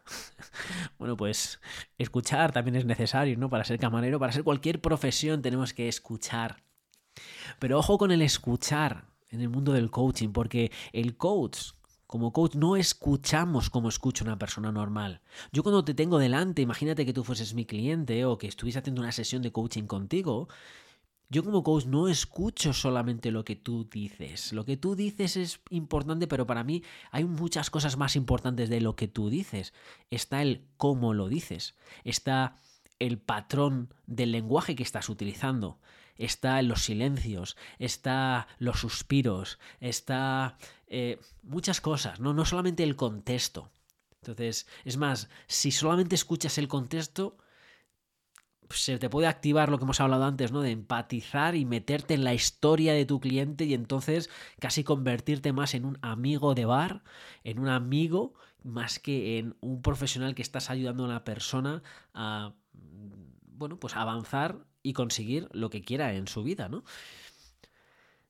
bueno, 0.98 1.16
pues 1.16 1.60
escuchar 1.98 2.52
también 2.52 2.76
es 2.76 2.84
necesario, 2.84 3.36
¿no? 3.36 3.48
Para 3.48 3.64
ser 3.64 3.78
camarero, 3.78 4.18
para 4.18 4.32
ser 4.32 4.44
cualquier 4.44 4.80
profesión 4.80 5.42
tenemos 5.42 5.74
que 5.74 5.88
escuchar. 5.88 6.62
Pero 7.58 7.78
ojo 7.78 7.98
con 7.98 8.10
el 8.12 8.22
escuchar 8.22 9.06
en 9.30 9.40
el 9.40 9.48
mundo 9.48 9.72
del 9.72 9.90
coaching, 9.90 10.30
porque 10.30 10.70
el 10.92 11.16
coach 11.16 11.72
como 12.06 12.32
coach 12.32 12.54
no 12.54 12.76
escuchamos 12.76 13.68
como 13.68 13.90
escucha 13.90 14.24
una 14.24 14.38
persona 14.38 14.72
normal. 14.72 15.20
Yo 15.52 15.62
cuando 15.62 15.84
te 15.84 15.92
tengo 15.92 16.18
delante, 16.18 16.62
imagínate 16.62 17.04
que 17.04 17.12
tú 17.12 17.22
fueses 17.22 17.52
mi 17.52 17.66
cliente 17.66 18.24
o 18.24 18.38
que 18.38 18.46
estuviese 18.46 18.78
haciendo 18.78 19.02
una 19.02 19.12
sesión 19.12 19.42
de 19.42 19.52
coaching 19.52 19.82
contigo, 19.82 20.48
yo 21.30 21.44
como 21.44 21.62
coach 21.62 21.84
no 21.84 22.08
escucho 22.08 22.72
solamente 22.72 23.30
lo 23.30 23.44
que 23.44 23.56
tú 23.56 23.88
dices. 23.90 24.52
Lo 24.52 24.64
que 24.64 24.76
tú 24.76 24.96
dices 24.96 25.36
es 25.36 25.60
importante, 25.70 26.26
pero 26.26 26.46
para 26.46 26.64
mí 26.64 26.82
hay 27.10 27.24
muchas 27.24 27.68
cosas 27.68 27.98
más 27.98 28.16
importantes 28.16 28.70
de 28.70 28.80
lo 28.80 28.96
que 28.96 29.08
tú 29.08 29.28
dices. 29.28 29.74
Está 30.10 30.40
el 30.40 30.64
cómo 30.78 31.12
lo 31.12 31.28
dices. 31.28 31.74
Está 32.04 32.56
el 32.98 33.18
patrón 33.18 33.92
del 34.06 34.32
lenguaje 34.32 34.74
que 34.74 34.82
estás 34.82 35.08
utilizando. 35.08 35.78
Está 36.16 36.60
los 36.62 36.82
silencios, 36.82 37.56
está 37.78 38.48
los 38.58 38.80
suspiros, 38.80 39.60
está 39.80 40.58
eh, 40.88 41.20
muchas 41.42 41.80
cosas, 41.80 42.18
¿no? 42.18 42.34
no 42.34 42.44
solamente 42.44 42.82
el 42.82 42.96
contexto. 42.96 43.70
Entonces, 44.22 44.66
es 44.84 44.96
más, 44.96 45.28
si 45.46 45.70
solamente 45.70 46.16
escuchas 46.16 46.58
el 46.58 46.66
contexto, 46.66 47.36
se 48.70 48.98
te 48.98 49.08
puede 49.08 49.26
activar 49.26 49.70
lo 49.70 49.78
que 49.78 49.84
hemos 49.84 50.00
hablado 50.00 50.24
antes, 50.24 50.52
¿no? 50.52 50.60
De 50.60 50.70
empatizar 50.70 51.54
y 51.54 51.64
meterte 51.64 52.14
en 52.14 52.24
la 52.24 52.34
historia 52.34 52.92
de 52.92 53.06
tu 53.06 53.20
cliente 53.20 53.64
y 53.64 53.74
entonces 53.74 54.30
casi 54.58 54.84
convertirte 54.84 55.52
más 55.52 55.74
en 55.74 55.84
un 55.84 55.98
amigo 56.02 56.54
de 56.54 56.64
bar, 56.64 57.02
en 57.44 57.58
un 57.58 57.68
amigo, 57.68 58.34
más 58.62 58.98
que 58.98 59.38
en 59.38 59.56
un 59.60 59.82
profesional 59.82 60.34
que 60.34 60.42
estás 60.42 60.70
ayudando 60.70 61.04
a 61.04 61.08
la 61.08 61.24
persona 61.24 61.82
a, 62.14 62.52
bueno, 63.44 63.78
pues 63.78 63.96
avanzar 63.96 64.58
y 64.82 64.92
conseguir 64.92 65.48
lo 65.52 65.70
que 65.70 65.82
quiera 65.82 66.14
en 66.14 66.28
su 66.28 66.42
vida, 66.42 66.68
¿no? 66.68 66.84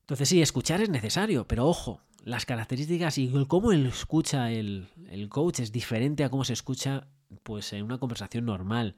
Entonces 0.01 0.29
sí, 0.29 0.41
escuchar 0.41 0.81
es 0.81 0.89
necesario, 0.89 1.47
pero 1.47 1.67
ojo, 1.67 2.01
las 2.25 2.47
características 2.47 3.19
y 3.19 3.31
cómo 3.47 3.73
él 3.73 3.87
escucha 3.87 4.51
el, 4.51 4.89
el 5.11 5.29
coach 5.29 5.61
es 5.61 5.73
diferente 5.73 6.25
a 6.25 6.31
cómo 6.31 6.45
se 6.45 6.55
escucha 6.55 7.09
pues 7.43 7.73
en 7.73 7.85
una 7.85 7.99
conversación 7.99 8.47
normal. 8.47 8.97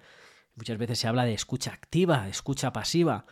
Muchas 0.54 0.78
veces 0.78 0.98
se 0.98 1.08
habla 1.08 1.24
de 1.24 1.34
escucha 1.34 1.72
activa, 1.72 2.28
escucha 2.28 2.72
pasiva. 2.72 3.26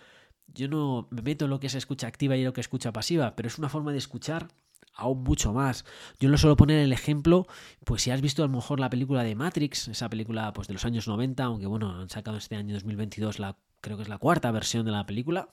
Yo 0.46 0.68
no 0.68 1.08
me 1.10 1.22
meto 1.22 1.44
en 1.44 1.50
lo 1.50 1.60
que 1.60 1.66
es 1.66 1.74
escucha 1.74 2.06
activa 2.06 2.36
y 2.36 2.44
lo 2.44 2.52
que 2.52 2.60
es 2.60 2.66
escucha 2.66 2.92
pasiva, 2.92 3.36
pero 3.36 3.48
es 3.48 3.58
una 3.58 3.68
forma 3.68 3.92
de 3.92 3.98
escuchar 3.98 4.48
aún 4.94 5.22
mucho 5.22 5.52
más. 5.52 5.84
Yo 6.18 6.28
lo 6.28 6.38
suelo 6.38 6.56
poner 6.56 6.80
el 6.80 6.92
ejemplo, 6.92 7.46
pues 7.84 8.02
si 8.02 8.10
has 8.10 8.20
visto 8.20 8.42
a 8.42 8.46
lo 8.46 8.52
mejor 8.52 8.80
la 8.80 8.90
película 8.90 9.22
de 9.22 9.34
Matrix, 9.34 9.88
esa 9.88 10.08
película 10.08 10.52
pues 10.52 10.68
de 10.68 10.74
los 10.74 10.84
años 10.84 11.06
90, 11.06 11.44
aunque 11.44 11.66
bueno, 11.66 12.00
han 12.00 12.10
sacado 12.10 12.36
este 12.36 12.56
año 12.56 12.74
2022 12.74 13.38
la 13.38 13.56
creo 13.80 13.96
que 13.96 14.02
es 14.02 14.08
la 14.08 14.18
cuarta 14.18 14.50
versión 14.50 14.84
de 14.84 14.92
la 14.92 15.06
película, 15.06 15.48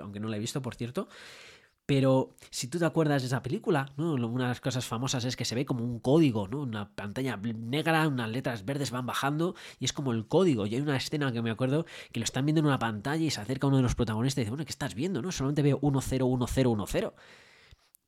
aunque 0.00 0.20
no 0.20 0.28
la 0.28 0.36
he 0.36 0.40
visto, 0.40 0.62
por 0.62 0.74
cierto. 0.74 1.08
Pero 1.86 2.34
si 2.50 2.66
tú 2.66 2.80
te 2.80 2.84
acuerdas 2.84 3.22
de 3.22 3.28
esa 3.28 3.42
película, 3.42 3.92
¿no? 3.96 4.14
una 4.14 4.44
de 4.44 4.48
las 4.48 4.60
cosas 4.60 4.84
famosas 4.84 5.24
es 5.24 5.36
que 5.36 5.44
se 5.44 5.54
ve 5.54 5.64
como 5.64 5.84
un 5.84 6.00
código, 6.00 6.48
¿no? 6.48 6.62
Una 6.62 6.90
pantalla 6.92 7.36
negra, 7.36 8.08
unas 8.08 8.28
letras 8.28 8.64
verdes 8.64 8.90
van 8.90 9.06
bajando 9.06 9.54
y 9.78 9.84
es 9.84 9.92
como 9.92 10.10
el 10.12 10.26
código. 10.26 10.66
Y 10.66 10.74
hay 10.74 10.80
una 10.80 10.96
escena 10.96 11.30
que 11.30 11.42
me 11.42 11.50
acuerdo 11.50 11.86
que 12.10 12.18
lo 12.18 12.24
están 12.24 12.44
viendo 12.44 12.58
en 12.58 12.66
una 12.66 12.80
pantalla 12.80 13.24
y 13.24 13.30
se 13.30 13.40
acerca 13.40 13.68
uno 13.68 13.76
de 13.76 13.84
los 13.84 13.94
protagonistas 13.94 14.38
y 14.38 14.40
dice, 14.42 14.50
bueno, 14.50 14.64
¿qué 14.64 14.70
estás 14.70 14.96
viendo? 14.96 15.22
¿no? 15.22 15.30
Solamente 15.30 15.62
veo 15.62 15.78
101010. 15.80 17.12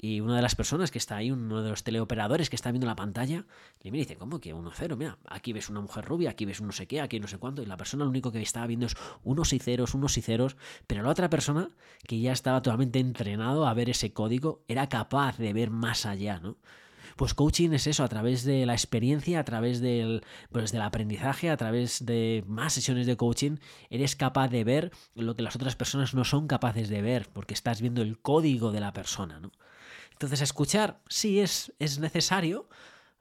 Y 0.01 0.21
una 0.21 0.37
de 0.37 0.43
las 0.43 0.55
personas 0.55 0.93
que 0.93 0.99
está 0.99 1.17
ahí, 1.17 1.33
uno 1.33 1.61
de 1.61 1.71
los 1.71 1.83
teleoperadores 1.83 2.49
que 2.51 2.57
está 2.57 2.71
viendo 2.71 2.87
la 2.87 2.95
pantalla, 2.95 3.47
le 3.83 3.91
dice, 3.91 4.17
¿cómo 4.17 4.41
que 4.41 4.55
1-0? 4.55 4.97
Mira, 4.97 5.19
aquí 5.27 5.53
ves 5.53 5.71
una 5.71 5.81
mujer 5.81 6.05
rubia, 6.05 6.31
aquí 6.31 6.45
ves 6.45 6.61
un 6.61 6.69
no 6.69 6.73
sé 6.73 6.87
qué, 6.87 7.01
aquí 7.01 7.19
no 7.19 7.27
sé 7.27 7.39
cuánto. 7.39 7.63
Y 7.63 7.67
la 7.67 7.77
persona 7.77 8.05
lo 8.05 8.11
único 8.11 8.31
que 8.31 8.41
estaba 8.41 8.69
viendo 8.69 8.87
es 8.87 8.97
unos 9.25 9.53
y 9.53 9.59
ceros, 9.59 9.95
unos 9.95 10.17
y 10.17 10.23
ceros. 10.23 10.57
Pero 10.87 11.03
la 11.03 11.09
otra 11.09 11.29
persona, 11.29 11.71
que 12.07 12.21
ya 12.21 12.31
estaba 12.31 12.63
totalmente 12.63 13.01
entrenado 13.01 13.67
a 13.67 13.75
ver 13.75 13.91
ese 13.91 14.13
código, 14.13 14.63
era 14.69 14.89
capaz 14.89 15.37
de 15.37 15.53
ver 15.53 15.71
más 15.71 16.07
allá, 16.07 16.39
¿no? 16.39 16.57
Pues 17.17 17.35
coaching 17.35 17.71
es 17.73 17.89
eso, 17.89 18.05
a 18.05 18.09
través 18.09 18.45
de 18.45 18.65
la 18.65 18.75
experiencia, 18.75 19.41
a 19.41 19.45
través 19.45 19.81
del, 19.81 20.23
pues 20.53 20.71
del 20.71 20.83
aprendizaje, 20.83 21.51
a 21.51 21.57
través 21.57 22.07
de 22.07 22.45
más 22.47 22.75
sesiones 22.75 23.09
de 23.09 23.17
coaching, 23.17 23.57
eres 23.91 24.15
capaz 24.15 24.47
de 24.47 24.63
ver 24.63 24.93
lo 25.17 25.35
que 25.35 25.43
las 25.43 25.57
otras 25.57 25.75
personas 25.75 26.15
no 26.15 26.25
son 26.25 26.47
capaces 26.47 26.89
de 26.89 27.03
ver, 27.03 27.29
porque 27.33 27.55
estás 27.55 27.81
viendo 27.81 28.03
el 28.03 28.21
código 28.21 28.71
de 28.71 28.79
la 28.79 28.93
persona, 28.93 29.41
¿no? 29.41 29.51
Entonces, 30.19 30.41
escuchar 30.41 31.01
sí 31.09 31.39
es, 31.39 31.73
es 31.79 32.01
necesario, 32.01 32.69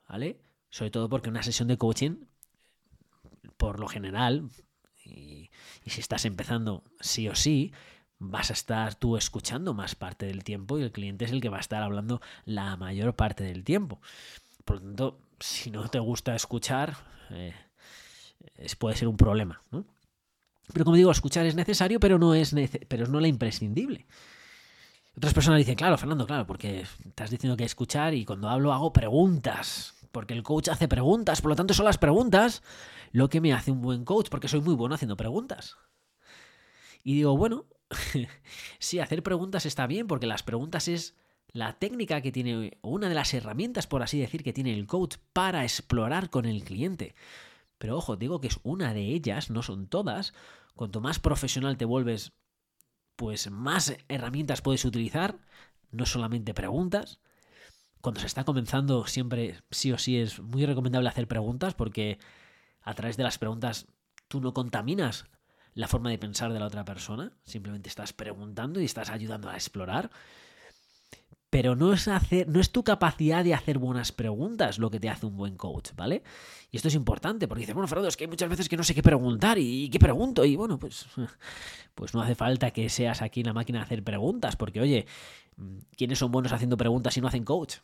¿vale? 0.10 0.42
Sobre 0.72 0.89
todo 0.89 1.08
porque 1.10 1.30
una 1.30 1.44
sesión 1.44 1.68
de 1.68 1.77
coaching, 1.77 2.25
por 3.56 3.80
lo 3.80 3.88
general, 3.88 4.50
y, 5.06 5.51
si 5.86 6.01
estás 6.01 6.25
empezando 6.25 6.84
sí 7.00 7.30
o 7.30 7.36
sí, 7.36 7.72
vas 8.18 8.50
a 8.50 8.54
estar 8.54 8.96
tú 8.96 9.16
escuchando 9.16 9.75
más 9.75 9.94
parte 9.94 10.25
del 10.25 10.44
tiempo 10.44 10.80
y 10.80 10.82
el 10.82 10.92
cliente 10.92 11.25
es 11.25 11.32
el 11.32 11.39
que 11.39 11.50
va 11.50 11.58
a 11.58 11.60
estar 11.60 11.84
hablando 11.84 12.20
la 12.46 12.75
mayor 12.77 13.16
parte 13.16 13.44
del 13.44 13.63
tiempo. 13.63 14.01
Por 14.66 14.77
lo 14.77 14.82
tanto, 14.82 15.20
si 15.39 15.70
no 15.70 15.88
te 15.89 16.00
gusta 16.00 16.36
escuchar, 16.36 16.98
eh, 17.30 17.54
puede 18.80 18.96
ser 18.96 19.08
un 19.08 19.18
problema. 19.18 19.62
¿no? 19.70 19.86
Pero 20.74 20.84
como 20.84 20.98
digo, 20.98 21.12
escuchar 21.12 21.46
es 21.46 21.54
necesario, 21.54 22.00
pero 22.00 22.18
no 22.18 22.34
es, 22.34 22.56
pero 22.88 23.06
no 23.06 23.20
la 23.20 23.27
imprescindible. 23.27 24.08
Otras 25.18 25.34
personas 25.34 25.58
dicen, 25.58 25.74
claro, 25.74 25.98
Fernando, 25.98 26.28
claro, 26.28 26.46
porque 26.46 26.86
estás 27.04 27.32
diciendo 27.32 27.58
que 27.58 27.64
escuchar 27.64 28.14
y 28.14 28.24
cuando 28.24 28.50
hablo 28.50 28.72
hago 28.72 28.94
preguntas, 28.94 29.96
porque 30.12 30.36
el 30.36 30.44
coach 30.44 30.70
hace 30.70 30.88
preguntas, 30.88 31.42
por 31.42 31.50
lo 31.50 31.56
tanto 31.56 31.74
son 31.74 31.86
las 31.86 31.98
preguntas 31.98 32.62
lo 33.12 33.28
que 33.28 33.42
me 33.42 33.52
hace 33.52 33.72
un 33.72 33.82
buen 33.82 34.06
coach, 34.06 34.30
porque 34.30 34.48
soy 34.48 34.62
muy 34.62 34.76
bueno 34.76 34.94
haciendo 34.94 35.18
preguntas. 35.18 35.76
Y 37.04 37.16
digo, 37.16 37.36
bueno, 37.36 37.66
sí, 38.80 39.00
hacer 39.00 39.24
preguntas 39.24 39.66
está 39.66 39.88
bien, 39.88 40.06
porque 40.06 40.28
las 40.28 40.44
preguntas 40.44 40.88
es 40.88 41.16
la 41.48 41.74
técnica 41.80 42.22
que 42.22 42.32
tiene, 42.32 42.78
o 42.82 42.92
una 42.92 43.10
de 43.10 43.16
las 43.16 43.34
herramientas, 43.34 43.88
por 43.88 44.04
así 44.04 44.20
decir, 44.20 44.44
que 44.44 44.54
tiene 44.54 44.72
el 44.72 44.86
coach 44.86 45.16
para 45.34 45.64
explorar 45.64 46.30
con 46.30 46.46
el 46.46 46.64
cliente. 46.64 47.16
Pero 47.80 47.98
ojo, 47.98 48.18
digo 48.18 48.40
que 48.40 48.50
es 48.50 48.60
una 48.62 48.94
de 48.94 49.06
ellas, 49.06 49.50
no 49.50 49.64
son 49.64 49.88
todas. 49.88 50.36
Cuanto 50.76 51.02
más 51.02 51.18
profesional 51.18 51.76
te 51.76 51.86
vuelves 51.86 52.34
pues 53.18 53.52
más 53.52 53.98
herramientas 54.08 54.62
puedes 54.62 54.86
utilizar, 54.86 55.40
no 55.92 56.06
solamente 56.06 56.54
preguntas. 56.54 57.20
Cuando 58.00 58.22
se 58.22 58.28
está 58.28 58.46
comenzando, 58.46 59.06
siempre 59.08 59.62
sí 59.72 59.92
o 59.92 59.98
sí 59.98 60.18
es 60.18 60.40
muy 60.40 60.66
recomendable 60.66 61.10
hacer 61.10 61.28
preguntas 61.28 61.74
porque 61.74 62.20
a 62.82 62.94
través 62.94 63.18
de 63.18 63.24
las 63.24 63.38
preguntas 63.38 63.88
tú 64.30 64.40
no 64.40 64.54
contaminas 64.54 65.26
la 65.74 65.88
forma 65.88 66.10
de 66.10 66.18
pensar 66.18 66.54
de 66.54 66.60
la 66.60 66.68
otra 66.68 66.86
persona, 66.86 67.34
simplemente 67.44 67.90
estás 67.90 68.14
preguntando 68.14 68.80
y 68.80 68.86
estás 68.86 69.10
ayudando 69.10 69.50
a 69.50 69.56
explorar 69.56 70.12
pero 71.50 71.75
no 71.75 71.94
es, 71.94 72.08
hacer, 72.08 72.48
no 72.50 72.60
es 72.60 72.72
tu 72.72 72.84
capacidad 72.84 73.44
de 73.44 73.54
hacer 73.54 73.77
buenas 73.77 74.12
preguntas 74.12 74.80
lo 74.80 74.92
que 74.92 75.00
te 75.00 75.10
hace 75.10 75.25
un 75.25 75.38
buen 75.38 75.56
coach, 75.56 75.92
¿vale? 75.96 76.24
Y 76.72 76.77
esto 76.77 76.89
es 76.89 76.96
importante, 76.96 77.48
porque 77.48 77.62
dices, 77.62 77.74
bueno, 77.74 77.88
Fernando, 77.88 78.10
es 78.10 78.18
que 78.18 78.25
hay 78.25 78.30
muchas 78.30 78.50
veces 78.50 78.68
que 78.68 78.75
no 78.75 78.84
sé 78.84 78.94
qué 78.94 79.01
preguntar 79.01 79.58
y, 79.58 79.89
qué 79.89 80.00
pregunto, 80.00 80.44
y 80.44 80.56
bueno, 80.58 80.77
pues, 80.77 81.06
pues 81.96 82.13
no 82.13 82.22
hace 82.22 82.36
falta 82.36 82.72
que 82.72 82.89
seas 82.89 83.22
aquí 83.22 83.42
en 83.42 83.48
la 83.48 83.54
máquina 83.54 83.80
de 83.80 83.86
hacer 83.86 84.04
preguntas, 84.04 84.58
porque 84.58 84.82
oye, 84.82 85.08
¿quiénes 85.96 86.20
son 86.20 86.32
buenos 86.32 86.51
haciendo 86.51 86.75
preguntas 86.75 87.16
y 87.16 87.22
no 87.22 87.27
hacen 87.27 87.46
coach? 87.46 87.77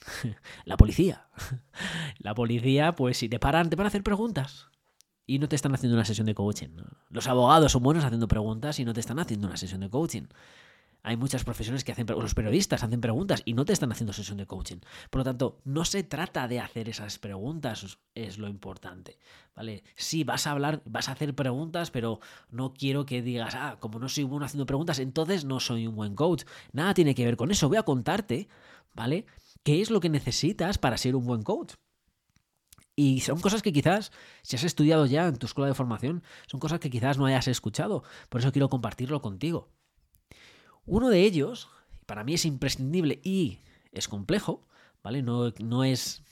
La 0.64 0.78
policía. 0.78 1.28
La 2.18 2.34
policía, 2.34 2.92
pues 2.92 3.18
si 3.18 3.28
te 3.28 3.38
paran, 3.38 3.68
te 3.68 3.76
van 3.76 3.84
a 3.84 3.88
hacer 3.88 4.02
preguntas. 4.02 4.68
Y 5.26 5.38
no 5.38 5.48
te 5.48 5.54
están 5.54 5.74
haciendo 5.74 5.94
una 5.94 6.06
sesión 6.06 6.26
de 6.26 6.34
coaching. 6.34 6.70
Los 7.10 7.28
abogados 7.28 7.70
son 7.70 7.82
buenos 7.84 8.02
haciendo 8.02 8.26
preguntas 8.26 8.80
y 8.80 8.84
no 8.84 8.94
te 8.94 8.98
están 9.00 9.20
haciendo 9.20 9.46
una 9.46 9.58
sesión 9.58 9.80
de 9.82 9.90
coaching 9.90 10.26
hay 11.02 11.16
muchas 11.16 11.44
profesiones 11.44 11.84
que 11.84 11.92
hacen, 11.92 12.06
los 12.06 12.34
periodistas 12.34 12.82
hacen 12.82 13.00
preguntas 13.00 13.42
y 13.44 13.54
no 13.54 13.64
te 13.64 13.72
están 13.72 13.92
haciendo 13.92 14.12
sesión 14.12 14.38
de 14.38 14.46
coaching. 14.46 14.78
Por 15.10 15.20
lo 15.20 15.24
tanto, 15.24 15.58
no 15.64 15.84
se 15.84 16.02
trata 16.02 16.48
de 16.48 16.60
hacer 16.60 16.88
esas 16.88 17.18
preguntas, 17.18 17.98
es 18.14 18.38
lo 18.38 18.48
importante, 18.48 19.18
¿vale? 19.54 19.82
Sí, 19.96 20.24
vas 20.24 20.46
a 20.46 20.52
hablar, 20.52 20.82
vas 20.84 21.08
a 21.08 21.12
hacer 21.12 21.34
preguntas, 21.34 21.90
pero 21.90 22.20
no 22.50 22.74
quiero 22.74 23.06
que 23.06 23.22
digas, 23.22 23.54
ah, 23.54 23.78
como 23.80 23.98
no 23.98 24.08
soy 24.08 24.24
bueno 24.24 24.46
haciendo 24.46 24.66
preguntas, 24.66 24.98
entonces 24.98 25.44
no 25.44 25.60
soy 25.60 25.86
un 25.86 25.96
buen 25.96 26.14
coach. 26.14 26.44
Nada 26.72 26.94
tiene 26.94 27.14
que 27.14 27.24
ver 27.24 27.36
con 27.36 27.50
eso. 27.50 27.68
Voy 27.68 27.78
a 27.78 27.82
contarte, 27.82 28.48
¿vale? 28.94 29.26
¿Qué 29.62 29.80
es 29.80 29.90
lo 29.90 30.00
que 30.00 30.08
necesitas 30.08 30.78
para 30.78 30.98
ser 30.98 31.16
un 31.16 31.24
buen 31.24 31.42
coach? 31.42 31.74
Y 32.96 33.20
son 33.20 33.40
cosas 33.40 33.62
que 33.62 33.72
quizás, 33.72 34.12
si 34.42 34.56
has 34.56 34.64
estudiado 34.64 35.06
ya 35.06 35.26
en 35.26 35.36
tu 35.36 35.46
escuela 35.46 35.68
de 35.68 35.74
formación, 35.74 36.22
son 36.46 36.60
cosas 36.60 36.80
que 36.80 36.90
quizás 36.90 37.16
no 37.16 37.24
hayas 37.24 37.48
escuchado. 37.48 38.02
Por 38.28 38.42
eso 38.42 38.52
quiero 38.52 38.68
compartirlo 38.68 39.22
contigo. 39.22 39.70
Uno 40.86 41.08
de 41.08 41.22
ellos, 41.22 41.68
para 42.06 42.24
mí 42.24 42.34
es 42.34 42.44
imprescindible 42.44 43.20
y 43.22 43.60
es 43.92 44.08
complejo, 44.08 44.66
¿vale? 45.02 45.22
No, 45.22 45.52
no 45.58 45.84
es. 45.84 46.22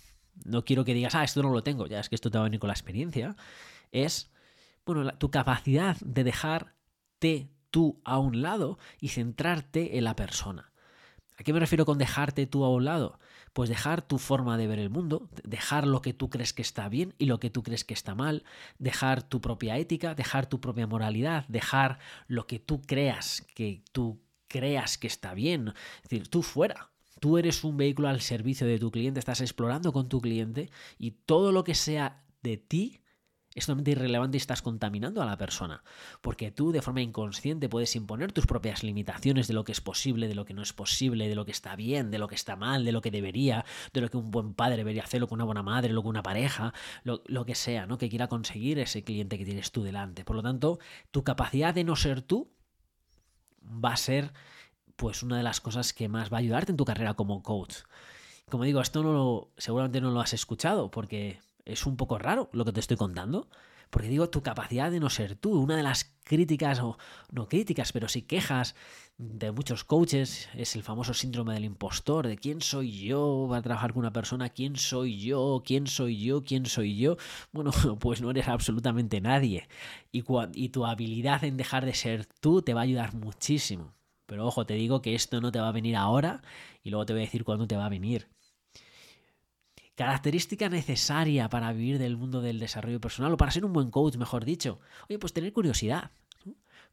No 0.44 0.64
quiero 0.64 0.84
que 0.84 0.94
digas, 0.94 1.14
ah, 1.14 1.24
esto 1.24 1.42
no 1.42 1.50
lo 1.50 1.62
tengo, 1.62 1.86
ya 1.86 1.98
es 1.98 2.08
que 2.08 2.14
esto 2.14 2.30
te 2.30 2.38
va 2.38 2.44
a 2.44 2.48
venir 2.48 2.60
con 2.60 2.68
la 2.68 2.74
experiencia. 2.74 3.36
Es, 3.90 4.30
bueno, 4.86 5.10
tu 5.18 5.30
capacidad 5.30 5.96
de 6.00 6.22
dejarte 6.22 7.50
tú 7.70 8.00
a 8.04 8.18
un 8.18 8.42
lado 8.42 8.78
y 9.00 9.08
centrarte 9.08 9.98
en 9.98 10.04
la 10.04 10.14
persona. 10.14 10.72
¿A 11.38 11.44
qué 11.44 11.52
me 11.52 11.60
refiero 11.60 11.86
con 11.86 11.98
dejarte 11.98 12.46
tú 12.46 12.64
a 12.64 12.70
un 12.70 12.84
lado? 12.84 13.20
Pues 13.52 13.68
dejar 13.68 14.02
tu 14.02 14.18
forma 14.18 14.56
de 14.56 14.66
ver 14.66 14.78
el 14.78 14.90
mundo, 14.90 15.28
dejar 15.44 15.86
lo 15.86 16.02
que 16.02 16.12
tú 16.12 16.30
crees 16.30 16.52
que 16.52 16.62
está 16.62 16.88
bien 16.88 17.14
y 17.18 17.26
lo 17.26 17.38
que 17.38 17.50
tú 17.50 17.62
crees 17.62 17.84
que 17.84 17.94
está 17.94 18.14
mal, 18.14 18.44
dejar 18.78 19.22
tu 19.22 19.40
propia 19.40 19.76
ética, 19.76 20.14
dejar 20.14 20.46
tu 20.46 20.60
propia 20.60 20.86
moralidad, 20.86 21.46
dejar 21.48 21.98
lo 22.26 22.46
que 22.46 22.58
tú 22.58 22.82
creas 22.82 23.46
que 23.54 23.82
tú 23.92 24.20
creas 24.48 24.98
que 24.98 25.06
está 25.06 25.34
bien. 25.34 25.68
Es 26.02 26.10
decir, 26.10 26.28
tú 26.28 26.42
fuera. 26.42 26.90
Tú 27.20 27.38
eres 27.38 27.64
un 27.64 27.76
vehículo 27.76 28.08
al 28.08 28.20
servicio 28.20 28.66
de 28.66 28.78
tu 28.78 28.90
cliente, 28.90 29.18
estás 29.18 29.40
explorando 29.40 29.92
con 29.92 30.08
tu 30.08 30.20
cliente 30.20 30.70
y 30.98 31.12
todo 31.12 31.50
lo 31.50 31.64
que 31.64 31.74
sea 31.74 32.22
de 32.42 32.56
ti 32.56 33.00
es 33.54 33.66
totalmente 33.66 33.90
irrelevante 33.90 34.36
y 34.36 34.40
estás 34.40 34.62
contaminando 34.62 35.22
a 35.22 35.26
la 35.26 35.36
persona. 35.36 35.82
Porque 36.20 36.50
tú 36.50 36.70
de 36.70 36.82
forma 36.82 37.02
inconsciente 37.02 37.68
puedes 37.68 37.96
imponer 37.96 38.32
tus 38.32 38.46
propias 38.46 38.82
limitaciones 38.82 39.48
de 39.48 39.54
lo 39.54 39.64
que 39.64 39.72
es 39.72 39.80
posible, 39.80 40.28
de 40.28 40.34
lo 40.34 40.44
que 40.44 40.54
no 40.54 40.62
es 40.62 40.72
posible, 40.72 41.28
de 41.28 41.34
lo 41.34 41.44
que 41.44 41.50
está 41.50 41.74
bien, 41.74 42.10
de 42.10 42.18
lo 42.18 42.28
que 42.28 42.34
está 42.34 42.56
mal, 42.56 42.84
de 42.84 42.92
lo 42.92 43.00
que 43.00 43.10
debería, 43.10 43.64
de 43.92 44.00
lo 44.00 44.08
que 44.10 44.16
un 44.16 44.30
buen 44.30 44.54
padre 44.54 44.76
debería 44.76 45.02
hacerlo 45.02 45.28
con 45.28 45.36
una 45.36 45.44
buena 45.44 45.62
madre, 45.62 45.92
lo 45.92 46.02
que 46.02 46.08
una 46.08 46.22
pareja, 46.22 46.72
lo, 47.02 47.22
lo 47.26 47.44
que 47.44 47.54
sea, 47.54 47.86
¿no? 47.86 47.98
Que 47.98 48.08
quiera 48.08 48.28
conseguir 48.28 48.78
ese 48.78 49.02
cliente 49.02 49.38
que 49.38 49.44
tienes 49.44 49.72
tú 49.72 49.82
delante. 49.82 50.24
Por 50.24 50.36
lo 50.36 50.42
tanto, 50.42 50.78
tu 51.10 51.24
capacidad 51.24 51.74
de 51.74 51.84
no 51.84 51.96
ser 51.96 52.22
tú 52.22 52.52
va 53.68 53.92
a 53.92 53.96
ser 53.96 54.32
pues 54.96 55.22
una 55.22 55.36
de 55.36 55.42
las 55.42 55.60
cosas 55.60 55.92
que 55.92 56.08
más 56.08 56.32
va 56.32 56.38
a 56.38 56.40
ayudarte 56.40 56.72
en 56.72 56.76
tu 56.76 56.84
carrera 56.84 57.14
como 57.14 57.42
coach. 57.42 57.76
Como 58.50 58.64
digo, 58.64 58.80
esto 58.80 59.02
no 59.02 59.12
lo, 59.12 59.50
seguramente 59.56 60.00
no 60.00 60.10
lo 60.10 60.20
has 60.20 60.32
escuchado 60.32 60.90
porque 60.90 61.40
es 61.64 61.86
un 61.86 61.96
poco 61.96 62.18
raro 62.18 62.48
lo 62.52 62.64
que 62.64 62.72
te 62.72 62.80
estoy 62.80 62.96
contando. 62.96 63.48
Porque 63.90 64.08
digo, 64.08 64.28
tu 64.30 64.42
capacidad 64.42 64.90
de 64.90 65.00
no 65.00 65.10
ser 65.10 65.36
tú, 65.36 65.60
una 65.60 65.76
de 65.76 65.82
las 65.82 66.04
críticas, 66.24 66.80
o 66.80 66.98
no 67.30 67.48
críticas, 67.48 67.92
pero 67.92 68.08
sí 68.08 68.22
quejas 68.22 68.74
de 69.18 69.50
muchos 69.50 69.82
coaches, 69.82 70.48
es 70.54 70.76
el 70.76 70.82
famoso 70.84 71.12
síndrome 71.12 71.54
del 71.54 71.64
impostor, 71.64 72.28
de 72.28 72.36
quién 72.36 72.60
soy 72.60 72.92
yo 73.04 73.46
para 73.48 73.62
trabajar 73.62 73.92
con 73.92 74.00
una 74.00 74.12
persona, 74.12 74.50
quién 74.50 74.76
soy 74.76 75.18
yo, 75.18 75.62
quién 75.64 75.86
soy 75.88 76.22
yo, 76.22 76.44
quién 76.44 76.66
soy 76.66 76.96
yo. 76.96 77.16
Bueno, 77.52 77.72
pues 78.00 78.20
no 78.20 78.30
eres 78.30 78.46
absolutamente 78.48 79.20
nadie. 79.20 79.68
Y, 80.12 80.24
y 80.54 80.68
tu 80.68 80.86
habilidad 80.86 81.42
en 81.44 81.56
dejar 81.56 81.84
de 81.84 81.94
ser 81.94 82.26
tú 82.26 82.62
te 82.62 82.74
va 82.74 82.80
a 82.80 82.84
ayudar 82.84 83.14
muchísimo. 83.14 83.94
Pero 84.26 84.46
ojo, 84.46 84.66
te 84.66 84.74
digo 84.74 85.00
que 85.02 85.14
esto 85.14 85.40
no 85.40 85.50
te 85.50 85.58
va 85.58 85.68
a 85.68 85.72
venir 85.72 85.96
ahora 85.96 86.42
y 86.82 86.90
luego 86.90 87.06
te 87.06 87.14
voy 87.14 87.22
a 87.22 87.24
decir 87.24 87.44
cuándo 87.44 87.66
te 87.66 87.76
va 87.76 87.86
a 87.86 87.88
venir. 87.88 88.28
Característica 89.98 90.68
necesaria 90.68 91.48
para 91.48 91.72
vivir 91.72 91.98
del 91.98 92.16
mundo 92.16 92.40
del 92.40 92.60
desarrollo 92.60 93.00
personal 93.00 93.32
o 93.32 93.36
para 93.36 93.50
ser 93.50 93.64
un 93.64 93.72
buen 93.72 93.90
coach, 93.90 94.14
mejor 94.14 94.44
dicho. 94.44 94.78
Oye, 95.08 95.18
pues 95.18 95.32
tener 95.32 95.52
curiosidad. 95.52 96.12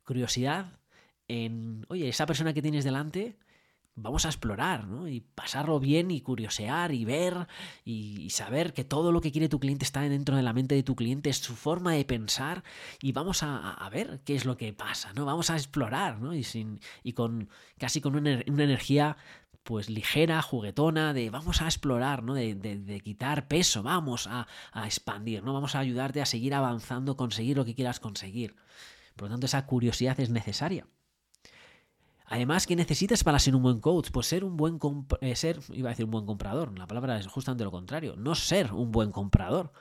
Curiosidad 0.04 0.80
en, 1.28 1.86
oye, 1.90 2.10
esa 2.10 2.26
persona 2.26 2.52
que 2.52 2.64
tienes 2.64 2.84
delante, 2.84 3.38
vamos 3.94 4.26
a 4.26 4.30
explorar, 4.30 4.88
¿no? 4.88 5.08
Y 5.08 5.22
pasarlo 5.22 5.80
bien 5.80 6.10
y 6.10 6.22
curiosear 6.22 6.94
y 6.94 7.06
ver 7.06 7.48
y, 7.84 8.30
saber 8.32 8.74
que 8.74 8.84
todo 8.84 9.12
lo 9.12 9.22
que 9.22 9.32
quiere 9.32 9.50
tu 9.50 9.60
cliente 9.60 9.86
está 9.86 10.02
dentro 10.02 10.36
de 10.36 10.42
la 10.42 10.54
mente 10.54 10.74
de 10.74 10.82
tu 10.82 10.96
cliente, 10.96 11.30
es 11.30 11.38
su 11.38 11.56
forma 11.56 11.94
de 11.94 12.06
pensar 12.06 12.64
y 13.04 13.12
vamos 13.12 13.44
a, 13.44 13.88
ver 13.92 14.22
qué 14.26 14.34
es 14.34 14.46
lo 14.46 14.58
que 14.58 14.74
pasa, 14.74 15.14
¿no? 15.14 15.26
Vamos 15.26 15.52
a 15.52 15.56
explorar, 15.56 16.20
¿no? 16.20 16.34
Y, 16.34 16.44
sin, 16.44 16.80
y 17.04 17.14
con 17.14 17.50
casi 17.78 18.02
con 18.02 18.16
una, 18.16 18.42
energía 18.42 19.16
pues 19.66 19.90
ligera, 19.90 20.44
juguetona, 20.44 21.12
de 21.12 21.32
vamos 21.32 21.64
a 21.64 21.66
explorar, 21.66 22.22
¿no? 22.22 22.36
De, 22.36 22.54
de, 22.54 23.00
quitar 23.02 23.48
peso, 23.48 23.82
vamos 23.82 24.28
a, 24.28 24.48
a 24.72 24.86
expandir, 24.86 25.44
¿no? 25.44 25.54
Vamos 25.54 25.74
a 25.74 25.80
ayudarte 25.80 26.22
a 26.22 26.26
seguir 26.28 26.54
avanzando, 26.54 27.18
conseguir 27.18 27.58
lo 27.58 27.66
que 27.66 27.74
quieras 27.74 28.00
conseguir. 28.00 28.56
Por 29.16 29.28
lo 29.28 29.34
tanto, 29.34 29.48
esa 29.48 29.66
curiosidad 29.66 30.20
es 30.20 30.30
necesaria. 30.30 30.88
Además, 32.28 32.68
¿qué 32.68 32.76
necesitas 32.76 33.24
para 33.24 33.40
ser 33.40 33.56
un 33.56 33.64
buen 33.64 33.80
coach? 33.80 34.12
Pues 34.12 34.28
ser 34.28 34.44
un 34.44 34.56
buen 34.56 34.80
eh, 35.22 35.36
ser, 35.36 35.60
iba 35.74 35.90
a 35.90 35.94
decir 35.94 36.06
un 36.06 36.12
buen 36.12 36.28
comprador, 36.28 36.78
la 36.78 36.86
palabra 36.86 37.18
es 37.18 37.26
justamente 37.26 37.64
lo 37.64 37.72
contrario, 37.72 38.16
no 38.18 38.36
ser 38.36 38.72
un 38.72 38.92
buen 38.92 39.12
comprador. 39.12 39.74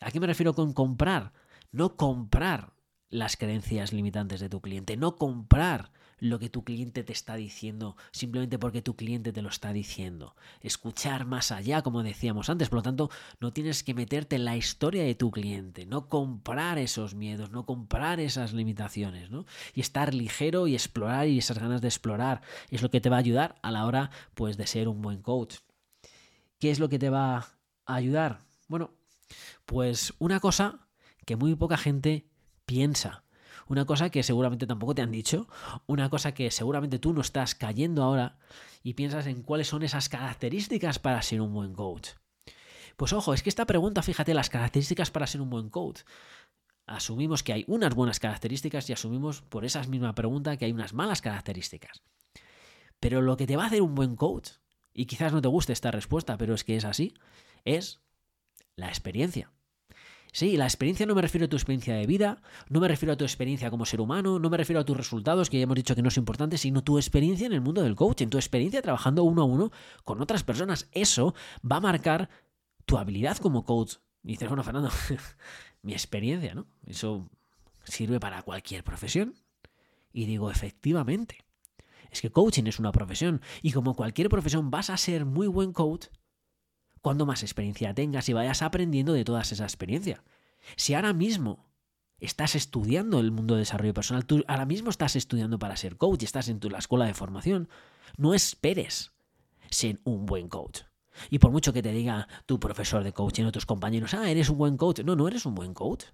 ¿A 0.00 0.10
qué 0.10 0.18
me 0.18 0.26
refiero 0.26 0.52
con 0.52 0.72
comprar? 0.72 1.32
No 1.70 1.96
comprar 1.96 2.72
las 3.12 3.36
creencias 3.36 3.92
limitantes 3.92 4.40
de 4.40 4.48
tu 4.48 4.60
cliente, 4.60 4.96
no 4.96 5.16
comprar 5.16 5.92
lo 6.18 6.38
que 6.38 6.48
tu 6.48 6.64
cliente 6.64 7.02
te 7.04 7.12
está 7.12 7.34
diciendo 7.34 7.96
simplemente 8.10 8.58
porque 8.58 8.80
tu 8.80 8.96
cliente 8.96 9.32
te 9.32 9.42
lo 9.42 9.48
está 9.48 9.72
diciendo. 9.72 10.34
Escuchar 10.60 11.26
más 11.26 11.52
allá, 11.52 11.82
como 11.82 12.02
decíamos 12.02 12.48
antes. 12.48 12.68
Por 12.68 12.78
lo 12.78 12.82
tanto, 12.82 13.10
no 13.40 13.52
tienes 13.52 13.82
que 13.82 13.92
meterte 13.92 14.36
en 14.36 14.44
la 14.44 14.56
historia 14.56 15.02
de 15.02 15.14
tu 15.14 15.30
cliente, 15.30 15.84
no 15.84 16.08
comprar 16.08 16.78
esos 16.78 17.14
miedos, 17.14 17.50
no 17.50 17.66
comprar 17.66 18.18
esas 18.18 18.52
limitaciones, 18.52 19.30
¿no? 19.30 19.46
Y 19.74 19.80
estar 19.80 20.14
ligero 20.14 20.66
y 20.68 20.74
explorar 20.74 21.28
y 21.28 21.38
esas 21.38 21.58
ganas 21.58 21.82
de 21.82 21.88
explorar 21.88 22.40
es 22.70 22.82
lo 22.82 22.90
que 22.90 23.00
te 23.00 23.10
va 23.10 23.16
a 23.16 23.20
ayudar 23.20 23.56
a 23.62 23.70
la 23.70 23.84
hora 23.84 24.10
pues 24.34 24.56
de 24.56 24.66
ser 24.66 24.88
un 24.88 25.02
buen 25.02 25.20
coach. 25.20 25.56
¿Qué 26.58 26.70
es 26.70 26.78
lo 26.78 26.88
que 26.88 26.98
te 26.98 27.10
va 27.10 27.36
a 27.84 27.94
ayudar? 27.94 28.38
Bueno, 28.68 28.90
pues 29.66 30.14
una 30.18 30.40
cosa 30.40 30.86
que 31.26 31.36
muy 31.36 31.54
poca 31.56 31.76
gente 31.76 32.31
piensa 32.72 33.22
una 33.68 33.84
cosa 33.84 34.08
que 34.08 34.22
seguramente 34.22 34.66
tampoco 34.66 34.94
te 34.94 35.02
han 35.02 35.10
dicho, 35.10 35.46
una 35.86 36.08
cosa 36.08 36.32
que 36.32 36.50
seguramente 36.50 36.98
tú 36.98 37.12
no 37.12 37.20
estás 37.20 37.54
cayendo 37.54 38.02
ahora 38.02 38.38
y 38.82 38.94
piensas 38.94 39.26
en 39.26 39.42
cuáles 39.42 39.68
son 39.68 39.82
esas 39.82 40.08
características 40.08 40.98
para 40.98 41.20
ser 41.20 41.42
un 41.42 41.52
buen 41.52 41.74
coach. 41.74 42.12
Pues 42.96 43.12
ojo, 43.12 43.34
es 43.34 43.42
que 43.42 43.50
esta 43.50 43.66
pregunta, 43.66 44.02
fíjate, 44.02 44.32
las 44.32 44.48
características 44.48 45.10
para 45.10 45.26
ser 45.26 45.42
un 45.42 45.50
buen 45.50 45.68
coach. 45.68 46.00
Asumimos 46.86 47.42
que 47.42 47.52
hay 47.52 47.64
unas 47.68 47.94
buenas 47.94 48.20
características 48.20 48.88
y 48.88 48.94
asumimos 48.94 49.42
por 49.42 49.66
esa 49.66 49.82
misma 49.84 50.14
pregunta 50.14 50.56
que 50.56 50.64
hay 50.64 50.72
unas 50.72 50.94
malas 50.94 51.20
características. 51.20 52.02
Pero 53.00 53.20
lo 53.20 53.36
que 53.36 53.46
te 53.46 53.56
va 53.56 53.64
a 53.64 53.66
hacer 53.66 53.82
un 53.82 53.94
buen 53.94 54.16
coach, 54.16 54.48
y 54.94 55.04
quizás 55.04 55.30
no 55.32 55.42
te 55.42 55.48
guste 55.48 55.74
esta 55.74 55.90
respuesta, 55.90 56.38
pero 56.38 56.54
es 56.54 56.64
que 56.64 56.76
es 56.76 56.86
así, 56.86 57.12
es 57.66 58.00
la 58.76 58.88
experiencia. 58.88 59.50
Sí, 60.34 60.56
la 60.56 60.64
experiencia 60.64 61.04
no 61.04 61.14
me 61.14 61.20
refiero 61.20 61.44
a 61.44 61.48
tu 61.48 61.56
experiencia 61.56 61.94
de 61.94 62.06
vida, 62.06 62.40
no 62.70 62.80
me 62.80 62.88
refiero 62.88 63.12
a 63.12 63.16
tu 63.16 63.24
experiencia 63.24 63.70
como 63.70 63.84
ser 63.84 64.00
humano, 64.00 64.38
no 64.38 64.48
me 64.48 64.56
refiero 64.56 64.80
a 64.80 64.84
tus 64.84 64.96
resultados, 64.96 65.50
que 65.50 65.58
ya 65.58 65.64
hemos 65.64 65.76
dicho 65.76 65.94
que 65.94 66.00
no 66.00 66.08
es 66.08 66.16
importante, 66.16 66.56
sino 66.56 66.82
tu 66.82 66.96
experiencia 66.96 67.46
en 67.46 67.52
el 67.52 67.60
mundo 67.60 67.82
del 67.82 67.94
coaching, 67.94 68.28
tu 68.28 68.38
experiencia 68.38 68.80
trabajando 68.80 69.24
uno 69.24 69.42
a 69.42 69.44
uno 69.44 69.72
con 70.04 70.22
otras 70.22 70.42
personas. 70.42 70.88
Eso 70.92 71.34
va 71.70 71.76
a 71.76 71.80
marcar 71.80 72.30
tu 72.86 72.96
habilidad 72.96 73.36
como 73.36 73.66
coach. 73.66 73.96
Y 74.24 74.28
dices, 74.28 74.48
bueno, 74.48 74.62
Fernando, 74.62 74.90
mi 75.82 75.92
experiencia, 75.92 76.54
¿no? 76.54 76.66
Eso 76.86 77.28
sirve 77.84 78.18
para 78.18 78.40
cualquier 78.42 78.84
profesión. 78.84 79.34
Y 80.14 80.24
digo, 80.24 80.50
efectivamente. 80.50 81.44
Es 82.10 82.22
que 82.22 82.30
coaching 82.30 82.64
es 82.64 82.78
una 82.78 82.90
profesión. 82.90 83.42
Y 83.60 83.72
como 83.72 83.94
cualquier 83.94 84.30
profesión 84.30 84.70
vas 84.70 84.88
a 84.88 84.96
ser 84.96 85.26
muy 85.26 85.46
buen 85.46 85.74
coach 85.74 86.06
cuando 87.02 87.26
más 87.26 87.42
experiencia 87.42 87.92
tengas 87.92 88.28
y 88.28 88.32
vayas 88.32 88.62
aprendiendo 88.62 89.12
de 89.12 89.24
toda 89.24 89.42
esa 89.42 89.64
experiencia. 89.64 90.22
Si 90.76 90.94
ahora 90.94 91.12
mismo 91.12 91.66
estás 92.20 92.54
estudiando 92.54 93.18
el 93.18 93.32
mundo 93.32 93.54
de 93.54 93.60
desarrollo 93.60 93.92
personal, 93.92 94.24
tú 94.24 94.44
ahora 94.46 94.64
mismo 94.64 94.88
estás 94.88 95.16
estudiando 95.16 95.58
para 95.58 95.76
ser 95.76 95.96
coach, 95.96 96.22
estás 96.22 96.48
en 96.48 96.60
tu, 96.60 96.70
la 96.70 96.78
escuela 96.78 97.04
de 97.04 97.14
formación, 97.14 97.68
no 98.16 98.32
esperes 98.32 99.12
ser 99.68 100.00
un 100.04 100.24
buen 100.24 100.48
coach. 100.48 100.82
Y 101.28 101.40
por 101.40 101.50
mucho 101.50 101.72
que 101.72 101.82
te 101.82 101.92
diga 101.92 102.28
tu 102.46 102.58
profesor 102.58 103.02
de 103.02 103.12
coaching 103.12 103.44
o 103.44 103.52
tus 103.52 103.66
compañeros, 103.66 104.14
ah, 104.14 104.30
eres 104.30 104.48
un 104.48 104.56
buen 104.56 104.76
coach, 104.76 105.00
no, 105.00 105.16
no 105.16 105.28
eres 105.28 105.44
un 105.44 105.54
buen 105.54 105.74
coach. 105.74 106.04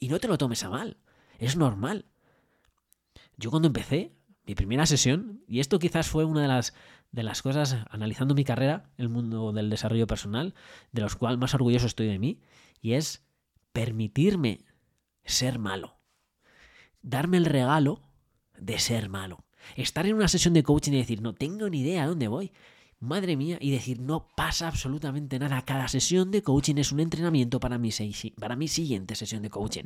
Y 0.00 0.08
no 0.08 0.18
te 0.18 0.28
lo 0.28 0.38
tomes 0.38 0.64
a 0.64 0.70
mal, 0.70 0.96
es 1.38 1.56
normal. 1.56 2.06
Yo 3.36 3.50
cuando 3.50 3.68
empecé 3.68 4.17
mi 4.48 4.54
primera 4.54 4.86
sesión, 4.86 5.44
y 5.46 5.60
esto 5.60 5.78
quizás 5.78 6.08
fue 6.08 6.24
una 6.24 6.40
de 6.40 6.48
las 6.48 6.72
de 7.12 7.22
las 7.22 7.42
cosas, 7.42 7.76
analizando 7.90 8.34
mi 8.34 8.44
carrera, 8.44 8.90
el 8.96 9.08
mundo 9.08 9.52
del 9.52 9.70
desarrollo 9.70 10.06
personal, 10.06 10.54
de 10.92 11.02
los 11.02 11.16
cuales 11.16 11.38
más 11.38 11.54
orgulloso 11.54 11.86
estoy 11.86 12.06
de 12.06 12.18
mí, 12.18 12.40
y 12.80 12.94
es 12.94 13.26
permitirme 13.72 14.60
ser 15.24 15.58
malo. 15.58 15.98
Darme 17.02 17.36
el 17.36 17.44
regalo 17.44 18.02
de 18.58 18.78
ser 18.78 19.08
malo. 19.08 19.44
Estar 19.76 20.06
en 20.06 20.16
una 20.16 20.28
sesión 20.28 20.54
de 20.54 20.62
coaching 20.62 20.92
y 20.92 20.98
decir, 20.98 21.22
no 21.22 21.34
tengo 21.34 21.68
ni 21.68 21.80
idea 21.80 22.04
a 22.04 22.06
dónde 22.06 22.28
voy. 22.28 22.52
Madre 23.00 23.36
mía, 23.36 23.58
y 23.60 23.70
decir, 23.70 24.00
no 24.00 24.28
pasa 24.34 24.68
absolutamente 24.68 25.38
nada. 25.38 25.62
Cada 25.62 25.88
sesión 25.88 26.30
de 26.30 26.42
coaching 26.42 26.76
es 26.76 26.92
un 26.92 27.00
entrenamiento 27.00 27.60
para 27.60 27.78
mi, 27.78 27.90
para 28.38 28.56
mi 28.56 28.68
siguiente 28.68 29.14
sesión 29.14 29.42
de 29.42 29.50
coaching. 29.50 29.84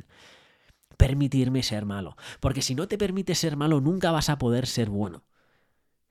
Permitirme 1.03 1.63
ser 1.63 1.85
malo. 1.85 2.15
Porque 2.39 2.61
si 2.61 2.75
no 2.75 2.87
te 2.87 2.97
permites 2.97 3.37
ser 3.37 3.57
malo, 3.57 3.81
nunca 3.81 4.11
vas 4.11 4.29
a 4.29 4.37
poder 4.37 4.67
ser 4.67 4.89
bueno. 4.89 5.25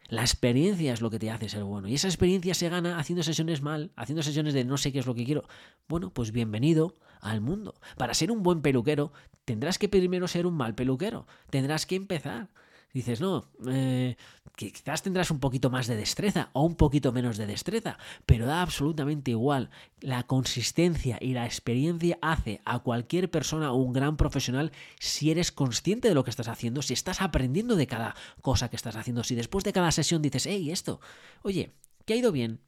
La 0.07 0.21
experiencia 0.21 0.93
es 0.93 1.01
lo 1.01 1.09
que 1.09 1.19
te 1.19 1.31
hace 1.31 1.49
ser 1.49 1.65
bueno. 1.65 1.89
Y 1.89 1.95
esa 1.95 2.09
experiencia 2.09 2.53
se 2.53 2.69
gana 2.69 2.99
haciendo 2.99 3.23
sesiones 3.23 3.63
mal, 3.63 3.93
haciendo 3.97 4.23
sesiones 4.23 4.53
de 4.53 4.67
no 4.67 4.77
sé 4.77 4.93
qué 4.93 4.99
es 4.99 5.07
lo 5.07 5.15
que 5.15 5.25
quiero. 5.25 5.49
Bueno, 5.89 6.11
pues 6.11 6.31
bienvenido 6.31 6.99
al 7.23 7.41
mundo. 7.41 7.73
Para 7.97 8.13
ser 8.13 8.31
un 8.31 8.43
buen 8.43 8.61
peluquero, 8.61 9.15
tendrás 9.47 9.79
que 9.79 9.89
primero 9.89 10.29
ser 10.29 10.47
un 10.47 10.59
mal 10.59 10.75
peluquero. 10.75 11.27
Tendrás 11.49 11.87
que 11.87 11.97
empezar 11.97 12.51
dices, 12.93 13.21
no, 13.21 13.49
eh, 13.69 14.17
quizás 14.57 15.03
tendrás 15.03 15.31
un 15.31 15.41
poquito 15.41 15.71
más 15.71 15.87
de 15.87 15.97
destreza 15.97 16.51
o 16.53 16.63
un 16.63 16.77
poquito 16.77 17.13
menos 17.13 17.37
de 17.37 17.47
destreza, 17.47 17.99
pero 18.27 18.47
da 18.47 18.63
absolutamente 18.63 19.31
igual. 19.31 19.71
La 20.01 20.25
consistencia 20.25 21.19
y 21.21 21.33
la 21.33 21.47
experiencia 21.47 22.19
hace 22.21 22.61
a 22.65 22.81
cualquier 22.81 23.31
persona 23.31 23.73
un 23.73 23.93
gran 23.93 24.17
profesional 24.17 24.73
si 24.99 25.31
eres 25.31 25.53
consciente 25.53 26.09
de 26.09 26.15
lo 26.15 26.25
que 26.25 26.31
estás 26.31 26.49
haciendo, 26.49 26.83
si 26.83 26.93
estás 26.93 27.21
aprendiendo 27.23 27.77
de 27.77 27.87
cada 27.87 28.15
cosa 28.41 28.69
que 28.69 28.77
estás 28.77 28.97
haciendo, 28.97 29.25
si 29.25 29.35
después 29.35 29.65
de 29.65 29.73
cada 29.73 29.93
sesión 29.93 30.23
dices, 30.23 30.47
hey, 30.47 30.71
esto, 30.71 31.01
oye, 31.43 31.73
¿qué 32.05 32.15
ha 32.15 32.17
ido 32.17 32.33
bien? 32.33 32.61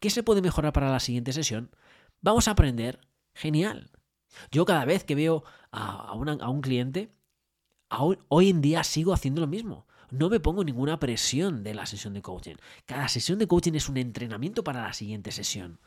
¿Qué 0.00 0.10
se 0.10 0.22
puede 0.22 0.42
mejorar 0.42 0.72
para 0.72 0.90
la 0.90 1.00
siguiente 1.00 1.32
sesión? 1.32 1.70
Vamos 2.20 2.48
a 2.48 2.52
aprender. 2.52 3.00
Genial. 3.34 3.90
Yo 4.50 4.64
cada 4.64 4.84
vez 4.84 5.04
que 5.04 5.14
veo 5.14 5.44
a, 5.70 6.08
a 6.08 6.48
un 6.50 6.60
cliente, 6.60 7.12
hoy 8.28 8.50
en 8.50 8.60
día 8.60 8.84
sigo 8.84 9.12
haciendo 9.12 9.40
lo 9.40 9.46
mismo. 9.46 9.86
No 10.10 10.28
me 10.28 10.40
pongo 10.40 10.62
ninguna 10.62 10.98
presión 10.98 11.64
de 11.64 11.74
la 11.74 11.86
sesión 11.86 12.14
de 12.14 12.22
coaching. 12.22 12.56
Cada 12.84 13.08
sesión 13.08 13.38
de 13.38 13.46
coaching 13.46 13.72
es 13.72 13.88
un 13.88 13.96
entrenamiento 13.96 14.62
para 14.62 14.82
la 14.82 14.92
siguiente 14.92 15.32
sesión. 15.32 15.80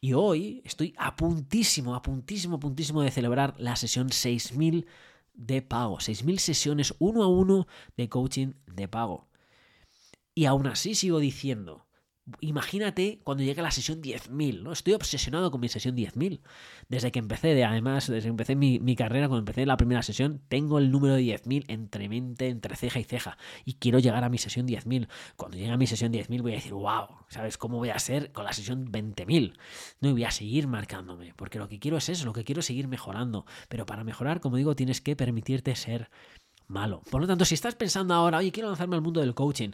Y 0.00 0.12
hoy 0.12 0.62
estoy 0.64 0.94
a 0.96 1.16
puntísimo, 1.16 1.94
a 1.94 2.02
puntísimo, 2.02 2.56
a 2.56 2.60
puntísimo 2.60 3.02
de 3.02 3.10
celebrar 3.10 3.54
la 3.58 3.76
sesión 3.76 4.10
6000 4.10 4.86
de 5.34 5.62
pago. 5.62 6.00
6000 6.00 6.38
sesiones 6.38 6.94
uno 6.98 7.22
a 7.22 7.28
uno 7.28 7.66
de 7.96 8.08
coaching 8.08 8.54
de 8.66 8.88
pago. 8.88 9.28
Y 10.34 10.44
aún 10.44 10.66
así 10.66 10.94
sigo 10.94 11.18
diciendo, 11.18 11.87
Imagínate 12.40 13.20
cuando 13.24 13.42
llegue 13.42 13.62
la 13.62 13.70
sesión 13.70 14.02
10.000, 14.02 14.62
¿no? 14.62 14.72
Estoy 14.72 14.94
obsesionado 14.94 15.50
con 15.50 15.60
mi 15.60 15.68
sesión 15.68 15.96
10.000. 15.96 16.40
Desde 16.88 17.12
que 17.12 17.18
empecé, 17.18 17.54
de, 17.54 17.64
además, 17.64 18.08
desde 18.08 18.22
que 18.22 18.28
empecé 18.28 18.56
mi, 18.56 18.96
carrera, 18.96 19.28
cuando 19.28 19.40
empecé 19.40 19.66
la 19.66 19.76
primera 19.76 20.02
sesión, 20.02 20.40
tengo 20.48 20.78
el 20.78 20.90
número 20.90 21.14
de 21.14 21.22
10.000 21.22 21.64
entre 21.68 22.08
mente, 22.08 22.48
entre 22.48 22.76
ceja 22.76 22.98
y 23.00 23.04
ceja. 23.04 23.38
Y 23.64 23.74
quiero 23.74 23.98
llegar 23.98 24.24
a 24.24 24.28
mi 24.28 24.38
sesión 24.38 24.66
10.000. 24.66 25.08
Cuando 25.36 25.56
llegue 25.56 25.70
a 25.70 25.76
mi 25.76 25.86
sesión 25.86 26.12
10.000 26.12 26.42
voy 26.42 26.52
a 26.52 26.56
decir, 26.56 26.74
wow, 26.74 27.08
¿sabes 27.28 27.56
cómo 27.58 27.78
voy 27.78 27.90
a 27.90 27.98
ser 27.98 28.32
con 28.32 28.44
la 28.44 28.52
sesión 28.52 28.90
20.000? 28.90 29.56
No, 30.00 30.08
y 30.10 30.12
voy 30.12 30.24
a 30.24 30.30
seguir 30.30 30.66
marcándome, 30.68 31.34
porque 31.34 31.58
lo 31.58 31.68
que 31.68 31.78
quiero 31.78 31.96
es 31.96 32.08
eso, 32.08 32.24
lo 32.24 32.32
que 32.32 32.44
quiero 32.44 32.60
es 32.60 32.66
seguir 32.66 32.88
mejorando. 32.88 33.46
Pero 33.68 33.86
para 33.86 34.04
mejorar, 34.04 34.40
como 34.40 34.56
digo, 34.56 34.76
tienes 34.76 35.00
que 35.00 35.16
permitirte 35.16 35.74
ser 35.76 36.10
malo. 36.66 37.02
Por 37.10 37.20
lo 37.20 37.26
tanto, 37.26 37.44
si 37.44 37.54
estás 37.54 37.74
pensando 37.74 38.14
ahora, 38.14 38.38
oye, 38.38 38.52
quiero 38.52 38.68
lanzarme 38.68 38.96
al 38.96 39.02
mundo 39.02 39.20
del 39.20 39.34
coaching, 39.34 39.70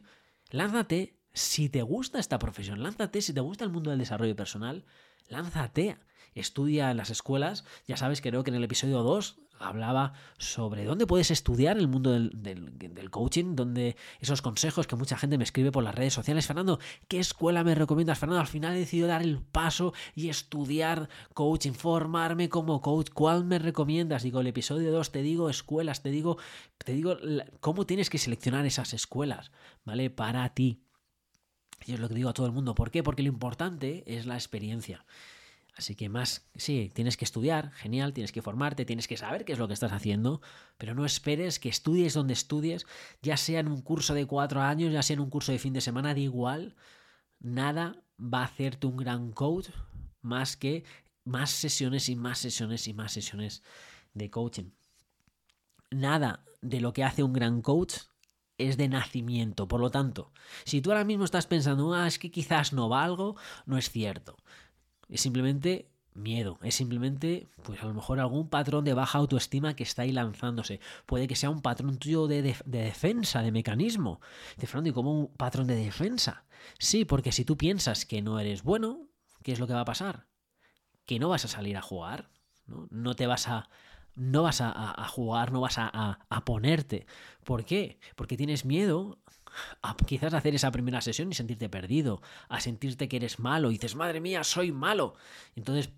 lánzate 0.50 1.18
si 1.34 1.68
te 1.68 1.82
gusta 1.82 2.20
esta 2.20 2.38
profesión, 2.38 2.82
lánzate. 2.82 3.20
Si 3.20 3.34
te 3.34 3.40
gusta 3.40 3.64
el 3.64 3.70
mundo 3.70 3.90
del 3.90 3.98
desarrollo 3.98 4.36
personal, 4.36 4.84
lánzate. 5.28 5.98
Estudia 6.34 6.90
en 6.90 6.96
las 6.96 7.10
escuelas. 7.10 7.64
Ya 7.86 7.96
sabes, 7.96 8.20
creo 8.20 8.44
que 8.44 8.50
en 8.50 8.56
el 8.56 8.64
episodio 8.64 9.02
2 9.02 9.40
hablaba 9.58 10.12
sobre 10.38 10.84
dónde 10.84 11.06
puedes 11.06 11.30
estudiar 11.30 11.76
el 11.76 11.88
mundo 11.88 12.10
del, 12.12 13.10
coaching, 13.10 13.56
donde 13.56 13.96
esos 14.20 14.42
consejos 14.42 14.86
que 14.86 14.96
mucha 14.96 15.16
gente 15.16 15.38
me 15.38 15.44
escribe 15.44 15.72
por 15.72 15.82
las 15.82 15.94
redes 15.94 16.14
sociales. 16.14 16.46
Fernando, 16.46 16.78
¿qué 17.08 17.18
escuela 17.18 17.64
me 17.64 17.74
recomiendas? 17.74 18.18
Fernando, 18.18 18.40
al 18.40 18.46
final 18.46 18.74
he 18.74 18.80
decidido 18.80 19.08
dar 19.08 19.22
el 19.22 19.40
paso 19.40 19.92
y 20.14 20.28
estudiar 20.28 21.08
coaching, 21.34 21.72
formarme 21.72 22.48
como 22.48 22.80
coach. 22.80 23.10
¿Cuál 23.12 23.44
me 23.44 23.58
recomiendas? 23.58 24.22
Digo, 24.22 24.40
el 24.40 24.46
episodio 24.46 24.92
2 24.92 25.10
te 25.10 25.22
digo 25.22 25.50
escuelas, 25.50 26.02
te 26.02 26.10
digo, 26.10 26.38
te 26.78 26.92
digo 26.92 27.16
cómo 27.60 27.86
tienes 27.86 28.10
que 28.10 28.18
seleccionar 28.18 28.66
esas 28.66 28.92
escuelas, 28.92 29.50
¿vale? 29.84 30.10
Para 30.10 30.48
ti. 30.50 30.83
Y 31.84 31.92
es 31.92 32.00
lo 32.00 32.08
que 32.08 32.14
digo 32.14 32.30
a 32.30 32.34
todo 32.34 32.46
el 32.46 32.52
mundo. 32.52 32.74
¿Por 32.74 32.90
qué? 32.90 33.02
Porque 33.02 33.22
lo 33.22 33.28
importante 33.28 34.04
es 34.06 34.26
la 34.26 34.34
experiencia. 34.34 35.04
Así 35.76 35.96
que 35.96 36.08
más, 36.08 36.46
sí, 36.54 36.92
tienes 36.94 37.16
que 37.16 37.24
estudiar, 37.24 37.72
genial, 37.72 38.12
tienes 38.12 38.30
que 38.30 38.42
formarte, 38.42 38.84
tienes 38.84 39.08
que 39.08 39.16
saber 39.16 39.44
qué 39.44 39.52
es 39.52 39.58
lo 39.58 39.66
que 39.66 39.74
estás 39.74 39.92
haciendo, 39.92 40.40
pero 40.78 40.94
no 40.94 41.04
esperes 41.04 41.58
que 41.58 41.68
estudies 41.68 42.14
donde 42.14 42.32
estudies, 42.32 42.86
ya 43.22 43.36
sea 43.36 43.58
en 43.58 43.66
un 43.66 43.82
curso 43.82 44.14
de 44.14 44.24
cuatro 44.24 44.62
años, 44.62 44.92
ya 44.92 45.02
sea 45.02 45.14
en 45.14 45.20
un 45.20 45.30
curso 45.30 45.50
de 45.50 45.58
fin 45.58 45.72
de 45.72 45.80
semana, 45.80 46.14
da 46.14 46.20
igual, 46.20 46.76
nada 47.40 48.04
va 48.20 48.42
a 48.42 48.44
hacerte 48.44 48.86
un 48.86 48.96
gran 48.96 49.32
coach 49.32 49.70
más 50.22 50.56
que 50.56 50.84
más 51.24 51.50
sesiones 51.50 52.08
y 52.08 52.14
más 52.14 52.38
sesiones 52.38 52.86
y 52.86 52.94
más 52.94 53.12
sesiones 53.12 53.64
de 54.12 54.30
coaching. 54.30 54.70
Nada 55.90 56.44
de 56.62 56.80
lo 56.80 56.92
que 56.92 57.02
hace 57.02 57.24
un 57.24 57.32
gran 57.32 57.62
coach 57.62 57.94
es 58.58 58.76
de 58.76 58.88
nacimiento. 58.88 59.68
Por 59.68 59.80
lo 59.80 59.90
tanto, 59.90 60.32
si 60.64 60.80
tú 60.80 60.90
ahora 60.90 61.04
mismo 61.04 61.24
estás 61.24 61.46
pensando, 61.46 61.94
ah, 61.94 62.06
es 62.06 62.18
que 62.18 62.30
quizás 62.30 62.72
no 62.72 62.88
valgo, 62.88 63.36
no 63.66 63.78
es 63.78 63.90
cierto. 63.90 64.36
Es 65.08 65.20
simplemente 65.20 65.90
miedo, 66.14 66.58
es 66.62 66.76
simplemente, 66.76 67.48
pues 67.62 67.82
a 67.82 67.86
lo 67.86 67.94
mejor 67.94 68.20
algún 68.20 68.48
patrón 68.48 68.84
de 68.84 68.94
baja 68.94 69.18
autoestima 69.18 69.74
que 69.74 69.82
está 69.82 70.02
ahí 70.02 70.12
lanzándose. 70.12 70.80
Puede 71.06 71.26
que 71.26 71.36
sea 71.36 71.50
un 71.50 71.60
patrón 71.60 71.98
tuyo 71.98 72.26
de, 72.28 72.56
defensa, 72.64 73.42
de 73.42 73.52
mecanismo. 73.52 74.20
De 74.56 74.66
Fernando, 74.66 74.90
¿y 74.90 74.92
cómo 74.92 75.18
un 75.18 75.34
patrón 75.34 75.66
de 75.66 75.76
defensa? 75.76 76.44
Sí, 76.78 77.04
porque 77.04 77.32
si 77.32 77.44
tú 77.44 77.56
piensas 77.56 78.06
que 78.06 78.22
no 78.22 78.38
eres 78.38 78.62
bueno, 78.62 79.08
¿qué 79.42 79.52
es 79.52 79.58
lo 79.58 79.66
que 79.66 79.74
va 79.74 79.80
a 79.80 79.86
pasar? 79.86 80.26
Que 81.04 81.18
no 81.18 81.28
vas 81.28 81.44
a 81.44 81.48
salir 81.48 81.76
a 81.76 81.82
jugar, 81.82 82.30
no, 82.66 82.86
no 82.90 83.14
te 83.14 83.26
vas 83.26 83.48
a 83.48 83.68
no 84.16 84.42
vas 84.42 84.60
a, 84.60 85.06
jugar, 85.08 85.52
no 85.52 85.60
vas 85.60 85.76
a, 85.78 86.42
ponerte. 86.44 87.06
¿Por 87.44 87.64
qué? 87.64 87.98
Porque 88.16 88.36
tienes 88.36 88.64
miedo 88.64 89.18
a 89.82 89.96
quizás 89.96 90.34
hacer 90.34 90.54
esa 90.54 90.72
primera 90.72 91.00
sesión 91.00 91.30
y 91.30 91.34
sentirte 91.34 91.68
perdido, 91.68 92.22
a 92.48 92.60
sentirte 92.60 93.08
que 93.08 93.16
eres 93.16 93.38
malo 93.38 93.70
y 93.70 93.74
dices, 93.74 93.94
madre 93.94 94.20
mía, 94.20 94.44
soy 94.44 94.72
malo. 94.72 95.14
Entonces 95.54 95.92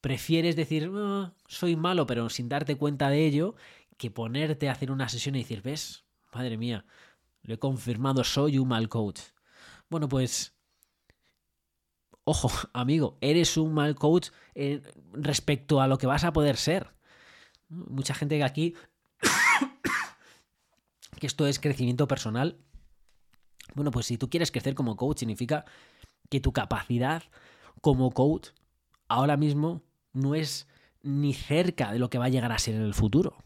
prefieres 0.00 0.56
decir, 0.56 0.90
ah, 0.94 1.32
soy 1.46 1.76
malo, 1.76 2.06
pero 2.06 2.28
sin 2.28 2.48
darte 2.48 2.76
cuenta 2.76 3.10
de 3.10 3.26
ello, 3.26 3.54
que 3.96 4.10
ponerte 4.10 4.68
a 4.68 4.72
hacer 4.72 4.90
una 4.90 5.08
sesión 5.08 5.34
y 5.34 5.40
decir, 5.40 5.62
ves, 5.62 6.04
madre 6.32 6.56
mía, 6.56 6.84
lo 7.42 7.54
he 7.54 7.58
confirmado, 7.58 8.24
soy 8.24 8.58
un 8.58 8.68
mal 8.68 8.88
coach. 8.88 9.20
Bueno, 9.88 10.08
pues 10.08 10.54
ojo, 12.24 12.50
amigo, 12.72 13.18
eres 13.20 13.56
un 13.56 13.74
mal 13.74 13.94
coach 13.94 14.30
respecto 15.12 15.80
a 15.80 15.88
lo 15.88 15.98
que 15.98 16.06
vas 16.06 16.24
a 16.24 16.32
poder 16.32 16.56
ser. 16.56 16.92
Mucha 17.70 18.14
gente 18.14 18.36
que 18.36 18.44
aquí, 18.44 18.74
que 21.20 21.26
esto 21.26 21.46
es 21.46 21.60
crecimiento 21.60 22.08
personal. 22.08 22.58
Bueno, 23.74 23.92
pues 23.92 24.06
si 24.06 24.18
tú 24.18 24.28
quieres 24.28 24.50
crecer 24.50 24.74
como 24.74 24.96
coach, 24.96 25.20
significa 25.20 25.64
que 26.28 26.40
tu 26.40 26.52
capacidad 26.52 27.22
como 27.80 28.10
coach 28.10 28.48
ahora 29.08 29.36
mismo 29.36 29.82
no 30.12 30.34
es 30.34 30.66
ni 31.02 31.32
cerca 31.32 31.92
de 31.92 32.00
lo 32.00 32.10
que 32.10 32.18
va 32.18 32.26
a 32.26 32.30
llegar 32.30 32.50
a 32.50 32.58
ser 32.58 32.74
en 32.74 32.82
el 32.82 32.94
futuro. 32.94 33.38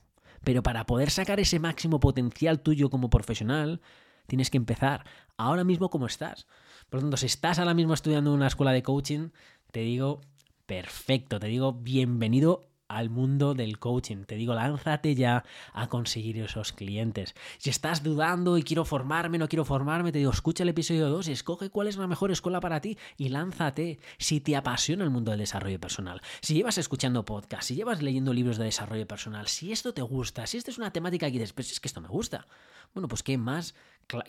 Pero 0.42 0.62
para 0.62 0.86
poder 0.86 1.10
sacar 1.10 1.38
ese 1.38 1.58
máximo 1.58 2.00
potencial 2.00 2.60
tuyo 2.60 2.88
como 2.90 3.10
profesional, 3.10 3.82
tienes 4.26 4.50
que 4.50 4.56
empezar 4.56 5.04
ahora 5.36 5.64
mismo 5.64 5.90
como 5.90 6.06
estás. 6.06 6.46
Por 6.88 7.00
lo 7.00 7.02
tanto, 7.02 7.16
si 7.18 7.26
estás 7.26 7.58
ahora 7.58 7.74
mismo 7.74 7.92
estudiando 7.92 8.30
en 8.30 8.36
una 8.36 8.46
escuela 8.46 8.72
de 8.72 8.82
coaching, 8.82 9.28
te 9.70 9.80
digo, 9.80 10.22
perfecto, 10.66 11.38
te 11.38 11.46
digo, 11.46 11.72
bienvenido 11.74 12.73
al 12.88 13.10
mundo 13.10 13.54
del 13.54 13.78
coaching. 13.78 14.24
Te 14.24 14.36
digo, 14.36 14.54
lánzate 14.54 15.14
ya 15.14 15.44
a 15.72 15.88
conseguir 15.88 16.38
esos 16.38 16.72
clientes. 16.72 17.34
Si 17.58 17.70
estás 17.70 18.02
dudando 18.02 18.58
y 18.58 18.62
quiero 18.62 18.84
formarme, 18.84 19.38
no 19.38 19.48
quiero 19.48 19.64
formarme, 19.64 20.12
te 20.12 20.18
digo, 20.18 20.30
escucha 20.30 20.62
el 20.62 20.68
episodio 20.68 21.08
2 21.08 21.28
y 21.28 21.32
escoge 21.32 21.70
cuál 21.70 21.88
es 21.88 21.96
la 21.96 22.06
mejor 22.06 22.30
escuela 22.30 22.60
para 22.60 22.80
ti 22.80 22.98
y 23.16 23.28
lánzate 23.30 23.98
si 24.18 24.40
te 24.40 24.56
apasiona 24.56 25.04
el 25.04 25.10
mundo 25.10 25.30
del 25.30 25.40
desarrollo 25.40 25.80
personal. 25.80 26.20
Si 26.40 26.54
llevas 26.54 26.78
escuchando 26.78 27.24
podcast, 27.24 27.64
si 27.68 27.74
llevas 27.74 28.02
leyendo 28.02 28.32
libros 28.32 28.58
de 28.58 28.64
desarrollo 28.64 29.06
personal, 29.06 29.48
si 29.48 29.72
esto 29.72 29.94
te 29.94 30.02
gusta, 30.02 30.46
si 30.46 30.58
esta 30.58 30.70
es 30.70 30.78
una 30.78 30.92
temática 30.92 31.26
que 31.26 31.32
dices, 31.32 31.52
pues 31.52 31.72
es 31.72 31.80
que 31.80 31.88
esto 31.88 32.00
me 32.00 32.08
gusta. 32.08 32.46
Bueno, 32.92 33.08
pues 33.08 33.22
¿qué 33.22 33.38
más, 33.38 33.74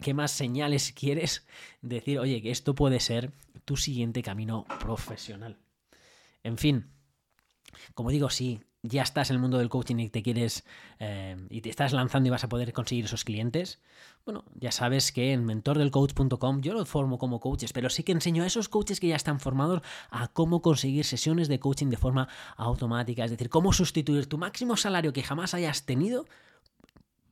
qué 0.01 0.13
más 0.13 0.31
señales 0.31 0.91
quieres 0.95 1.45
decir, 1.81 2.19
oye, 2.19 2.41
que 2.41 2.51
esto 2.51 2.75
puede 2.75 2.99
ser 2.99 3.31
tu 3.65 3.77
siguiente 3.77 4.23
camino 4.23 4.65
profesional? 4.79 5.57
En 6.43 6.57
fin, 6.57 6.94
como 7.93 8.09
digo, 8.09 8.29
si 8.29 8.61
ya 8.87 9.01
estás 9.01 9.29
en 9.29 9.35
el 9.35 9.41
mundo 9.41 9.57
del 9.57 9.69
coaching 9.69 9.97
y 9.97 10.09
te 10.09 10.21
quieres 10.21 10.63
eh, 10.99 11.35
y 11.49 11.61
te 11.61 11.69
estás 11.69 11.93
lanzando 11.93 12.27
y 12.27 12.29
vas 12.29 12.43
a 12.43 12.49
poder 12.49 12.71
conseguir 12.73 13.05
esos 13.05 13.23
clientes, 13.23 13.79
bueno, 14.25 14.45
ya 14.55 14.71
sabes 14.71 15.11
que 15.11 15.33
en 15.33 15.45
mentordelcoach.com 15.45 16.61
yo 16.61 16.73
lo 16.73 16.85
formo 16.85 17.17
como 17.17 17.39
coaches, 17.39 17.73
pero 17.73 17.89
sí 17.89 18.03
que 18.03 18.11
enseño 18.11 18.43
a 18.43 18.47
esos 18.47 18.69
coaches 18.69 18.99
que 18.99 19.07
ya 19.07 19.15
están 19.15 19.39
formados 19.39 19.81
a 20.09 20.27
cómo 20.27 20.61
conseguir 20.61 21.05
sesiones 21.05 21.47
de 21.47 21.59
coaching 21.59 21.87
de 21.87 21.97
forma 21.97 22.27
automática, 22.57 23.25
es 23.25 23.31
decir, 23.31 23.49
cómo 23.49 23.73
sustituir 23.73 24.27
tu 24.27 24.37
máximo 24.37 24.77
salario 24.77 25.13
que 25.13 25.23
jamás 25.23 25.53
hayas 25.53 25.85
tenido 25.85 26.25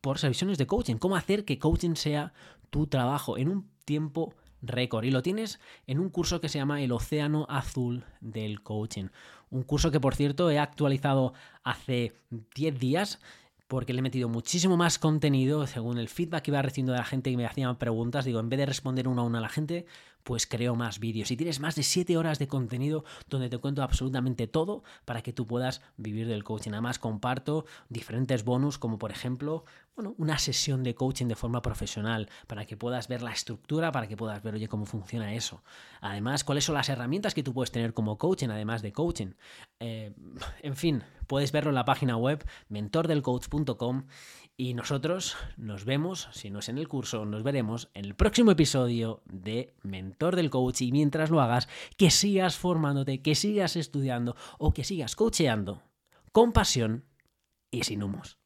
por 0.02 0.20
sesiones 0.20 0.58
de 0.58 0.68
coaching, 0.68 0.96
cómo 0.98 1.16
hacer 1.16 1.46
que 1.46 1.60
coaching 1.60 1.96
sea 1.96 2.34
tu 2.70 2.88
trabajo 2.88 3.38
en 3.38 3.50
un 3.50 3.70
tiempo 3.86 4.34
récord. 4.64 5.06
Y 5.06 5.12
lo 5.12 5.22
tienes 5.22 5.60
en 5.88 6.00
un 6.00 6.10
curso 6.10 6.42
que 6.42 6.50
se 6.50 6.58
llama 6.58 6.82
El 6.82 6.92
Océano 6.92 7.46
Azul 7.50 8.06
del 8.22 8.62
Coaching. 8.64 9.10
Un 9.54 9.62
curso 9.62 9.92
que, 9.92 10.00
por 10.00 10.16
cierto, 10.16 10.50
he 10.50 10.58
actualizado 10.58 11.34
hace 11.64 12.14
10 12.56 12.80
días 12.80 13.20
porque 13.68 13.94
le 13.94 14.00
he 14.00 14.02
metido 14.02 14.28
muchísimo 14.28 14.78
más 14.78 14.98
contenido 14.98 15.68
según 15.68 16.00
el 16.00 16.10
feedback 16.10 16.42
que 16.42 16.50
iba 16.50 16.64
recibiendo 16.64 16.94
de 16.94 16.98
la 16.98 17.06
gente 17.06 17.30
que 17.30 17.38
me 17.38 17.46
hacían 17.46 17.78
preguntas. 17.78 18.26
Digo, 18.26 18.40
en 18.40 18.50
vez 18.50 18.58
de 18.58 18.66
responder 18.66 19.08
uno 19.08 19.22
a 19.22 19.26
uno 19.26 19.38
a 19.38 19.42
la 19.42 19.50
gente, 19.50 19.86
pues 20.24 20.48
creo 20.48 20.76
más 20.76 21.00
vídeos. 21.00 21.32
Y 21.32 21.38
tienes 21.38 21.60
más 21.60 21.76
de 21.76 21.84
7 21.84 22.18
horas 22.18 22.40
de 22.40 22.48
contenido 22.48 23.04
donde 23.30 23.50
te 23.50 23.58
cuento 23.58 23.84
absolutamente 23.84 24.48
todo 24.48 24.84
para 25.06 25.22
que 25.22 25.34
tú 25.34 25.46
puedas 25.46 25.82
vivir 25.98 26.28
del 26.28 26.44
coaching. 26.44 26.72
Además, 26.72 27.00
comparto 27.00 27.66
diferentes 27.90 28.44
bonus, 28.44 28.78
como 28.78 28.98
por 28.98 29.12
ejemplo, 29.12 29.66
bueno, 29.96 30.16
una 30.18 30.40
sesión 30.40 30.84
de 30.84 30.96
coaching 30.96 31.28
de 31.28 31.36
forma 31.36 31.62
profesional, 31.62 32.30
para 32.48 32.66
que 32.66 32.78
puedas 32.78 33.08
ver 33.08 33.22
la 33.22 33.32
estructura, 33.32 33.92
para 33.92 34.08
que 34.08 34.18
puedas 34.18 34.42
ver, 34.42 34.56
oye, 34.56 34.68
cómo 34.68 34.86
funciona 34.86 35.34
eso. 35.36 35.64
Además, 36.02 36.44
cuáles 36.44 36.66
son 36.66 36.76
las 36.76 36.90
herramientas 36.90 37.34
que 37.34 37.44
tú 37.44 37.54
puedes 37.54 37.72
tener 37.72 37.94
como 37.94 38.18
coaching, 38.18 38.50
además 38.50 38.82
de 38.82 38.92
coaching. 38.92 39.34
Eh, 39.80 40.14
en 40.62 40.76
fin, 40.76 41.04
puedes 41.28 41.52
verlo 41.52 41.70
en 41.70 41.76
la 41.76 41.86
página 41.86 42.18
web 42.18 42.44
mentordelcoach.com 42.70 44.06
y 44.56 44.76
nosotros 44.76 45.36
nos 45.58 45.84
vemos, 45.84 46.30
si 46.32 46.50
no 46.50 46.60
es 46.60 46.70
en 46.70 46.78
el 46.78 46.88
curso, 46.88 47.26
nos 47.26 47.44
veremos 47.44 47.90
en 47.94 48.06
el 48.06 48.16
próximo 48.16 48.52
episodio 48.52 49.24
de 49.26 49.74
Mentor 49.82 50.36
del 50.36 50.52
Coach. 50.52 50.82
Y 50.82 50.92
mientras 50.92 51.32
lo 51.32 51.42
hagas, 51.42 51.68
que 51.98 52.12
sigas 52.12 52.58
formándote, 52.58 53.22
que 53.22 53.36
sigas 53.36 53.76
estudiando 53.76 54.36
o 54.60 54.74
que 54.74 54.84
sigas 54.84 55.16
coacheando 55.16 55.82
con 56.32 56.52
pasión 56.52 57.06
y 57.72 57.84
sin 57.84 58.04
humos. 58.04 58.38